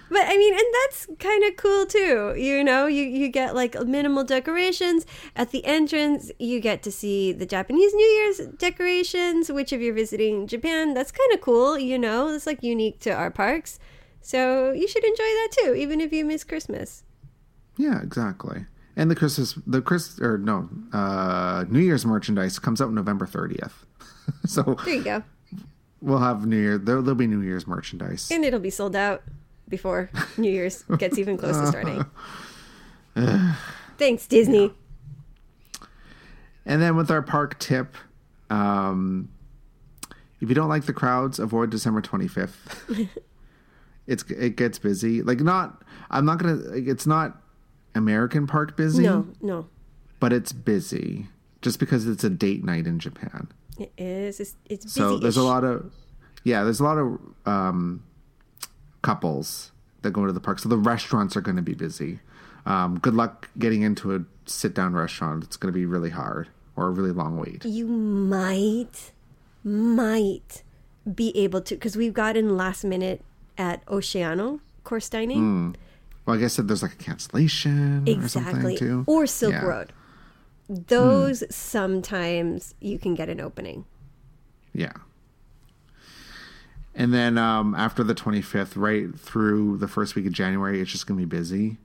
[0.09, 2.35] But I mean, and that's kind of cool too.
[2.37, 5.05] You know, you, you get like minimal decorations.
[5.35, 9.93] At the entrance, you get to see the Japanese New Year's decorations, which if you're
[9.93, 11.77] visiting Japan, that's kind of cool.
[11.79, 13.79] You know, it's like unique to our parks.
[14.21, 17.03] So you should enjoy that too, even if you miss Christmas.
[17.77, 18.65] Yeah, exactly.
[18.97, 23.73] And the Christmas, the Chris, or no, uh, New Year's merchandise comes out November 30th.
[24.45, 25.23] so There you go.
[26.01, 26.77] we'll have New Year.
[26.77, 28.29] There, there'll be New Year's merchandise.
[28.31, 29.23] And it'll be sold out
[29.67, 32.05] before New Year's gets even close to starting.
[33.97, 34.73] Thanks, Disney.
[36.65, 37.95] And then with our park tip,
[38.49, 39.29] um,
[40.41, 43.07] if you don't like the crowds, avoid December 25th.
[44.07, 45.21] it's it gets busy.
[45.21, 46.59] Like not, I'm not gonna.
[46.73, 47.41] It's not
[47.95, 49.67] American park busy, No, no.
[50.19, 51.27] but it's busy
[51.61, 53.47] just because it's a date night in Japan.
[53.79, 54.39] It is.
[54.39, 54.99] It's, it's busy.
[54.99, 55.91] So there's a lot of
[56.43, 58.03] yeah, there's a lot of um,
[59.01, 59.71] couples
[60.03, 60.59] that go to the park.
[60.59, 62.19] So the restaurants are going to be busy.
[62.65, 65.43] Um, good luck getting into a sit down restaurant.
[65.43, 67.65] It's going to be really hard or a really long wait.
[67.65, 69.11] You might,
[69.63, 70.63] might
[71.13, 73.23] be able to, because we've gotten last minute
[73.57, 75.75] at Oceano course dining.
[76.25, 78.53] Well, I guess that there's like a cancellation or exactly.
[78.61, 79.03] something too.
[79.07, 79.65] Or Silk Yeah.
[79.65, 79.93] Road.
[80.67, 83.85] Those sometimes you can get an opening.
[84.73, 84.93] Yeah.
[86.95, 91.05] And then um, after the 25th, right through the first week of January, it's just
[91.07, 91.77] going to be busy.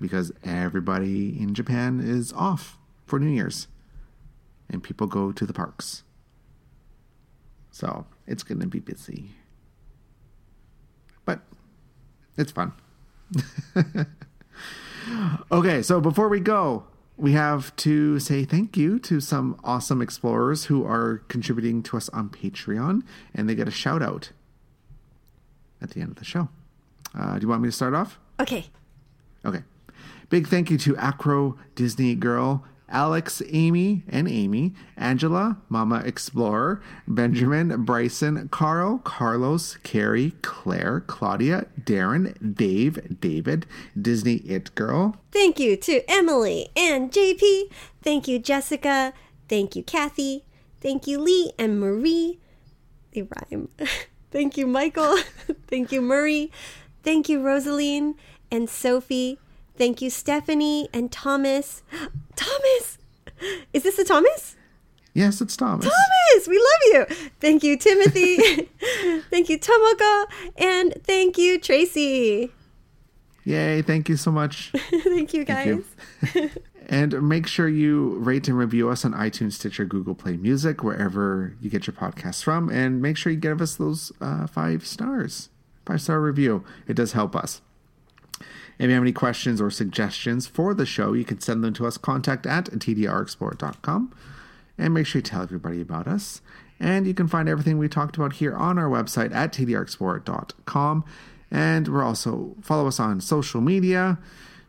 [0.00, 3.68] because everybody in Japan is off for New Year's
[4.68, 6.02] and people go to the parks.
[7.70, 9.30] So it's going to be busy.
[11.24, 11.40] But
[12.36, 12.72] it's fun.
[15.52, 16.84] okay, so before we go,
[17.16, 22.08] we have to say thank you to some awesome explorers who are contributing to us
[22.10, 23.02] on Patreon,
[23.34, 24.32] and they get a shout out
[25.80, 26.48] at the end of the show.
[27.16, 28.18] Uh, do you want me to start off?
[28.40, 28.66] Okay.
[29.44, 29.62] Okay.
[30.30, 37.84] Big thank you to Acro Disney Girl, Alex, Amy, and Amy, Angela, Mama Explorer, Benjamin,
[37.84, 43.66] Bryson, Carl, Carlos, Carrie, Claire, Claudia, Darren, Dave, David,
[44.00, 45.16] Disney It Girl.
[45.32, 47.72] Thank you to Emily and JP.
[48.02, 49.14] Thank you, Jessica.
[49.48, 50.44] Thank you, Kathy.
[50.80, 52.38] Thank you, Lee and Marie.
[53.12, 53.68] They rhyme.
[54.30, 55.18] Thank you, Michael.
[55.66, 56.50] Thank you, Murray.
[57.02, 58.14] Thank you, Rosaline
[58.50, 59.38] and Sophie.
[59.76, 61.82] Thank you, Stephanie and Thomas.
[62.36, 62.98] Thomas!
[63.72, 64.56] Is this a Thomas?
[65.14, 65.84] Yes, it's Thomas.
[65.84, 67.16] Thomas, we love you.
[67.40, 68.36] Thank you, Timothy.
[69.30, 70.24] thank you, Tomoko.
[70.56, 72.50] And thank you, Tracy.
[73.44, 74.70] Yay, thank you so much.
[75.04, 75.84] thank you, guys.
[76.20, 76.62] Thank you.
[76.88, 81.56] and make sure you rate and review us on iTunes, Stitcher, Google Play Music, wherever
[81.60, 82.70] you get your podcasts from.
[82.70, 85.50] And make sure you give us those uh, five stars,
[85.84, 86.64] five star review.
[86.86, 87.60] It does help us.
[88.82, 91.86] If you have any questions or suggestions for the show, you can send them to
[91.86, 94.12] us, contact at tdrexplorer.com.
[94.76, 96.40] And make sure you tell everybody about us.
[96.80, 101.04] And you can find everything we talked about here on our website at tdrexplorer.com.
[101.48, 104.18] And we're also, follow us on social media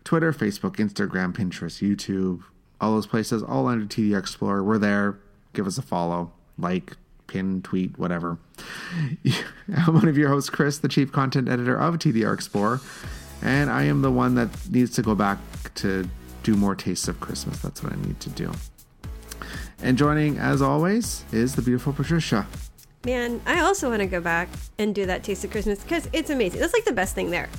[0.03, 2.43] Twitter, Facebook, Instagram, Pinterest, YouTube,
[2.79, 4.63] all those places, all under TDR Explorer.
[4.63, 5.17] We're there.
[5.53, 8.37] Give us a follow, like, pin, tweet, whatever.
[9.75, 12.79] I'm one of your hosts, Chris, the chief content editor of TDR Explorer
[13.43, 15.37] and I am the one that needs to go back
[15.75, 16.09] to
[16.43, 17.59] do more tastes of Christmas.
[17.59, 18.51] That's what I need to do.
[19.81, 22.47] And joining, as always, is the beautiful Patricia.
[23.05, 24.47] Man, I also want to go back
[24.79, 26.61] and do that Taste of Christmas because it's amazing.
[26.61, 27.49] That's like the best thing there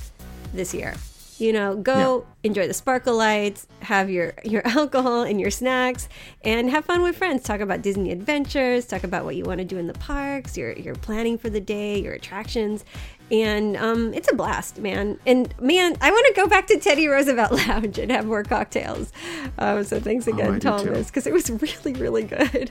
[0.54, 0.94] this year.
[1.38, 2.48] You know, go yeah.
[2.48, 6.08] enjoy the sparkle lights, have your your alcohol and your snacks,
[6.44, 7.42] and have fun with friends.
[7.42, 10.72] Talk about Disney adventures, talk about what you want to do in the parks, your
[10.72, 12.84] your planning for the day, your attractions,
[13.30, 15.18] and um, it's a blast, man.
[15.26, 19.12] And man, I want to go back to Teddy Roosevelt Lounge and have more cocktails.
[19.58, 22.70] Um, so thanks again, oh, Thomas, because it was really really good.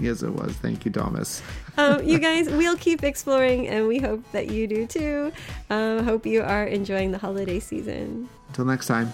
[0.00, 0.52] Yes, it was.
[0.52, 1.42] Thank you, Thomas.
[1.78, 5.32] um, you guys, we'll keep exploring, and we hope that you do too.
[5.70, 8.28] Uh, hope you are enjoying the holiday season.
[8.48, 9.12] Until next time.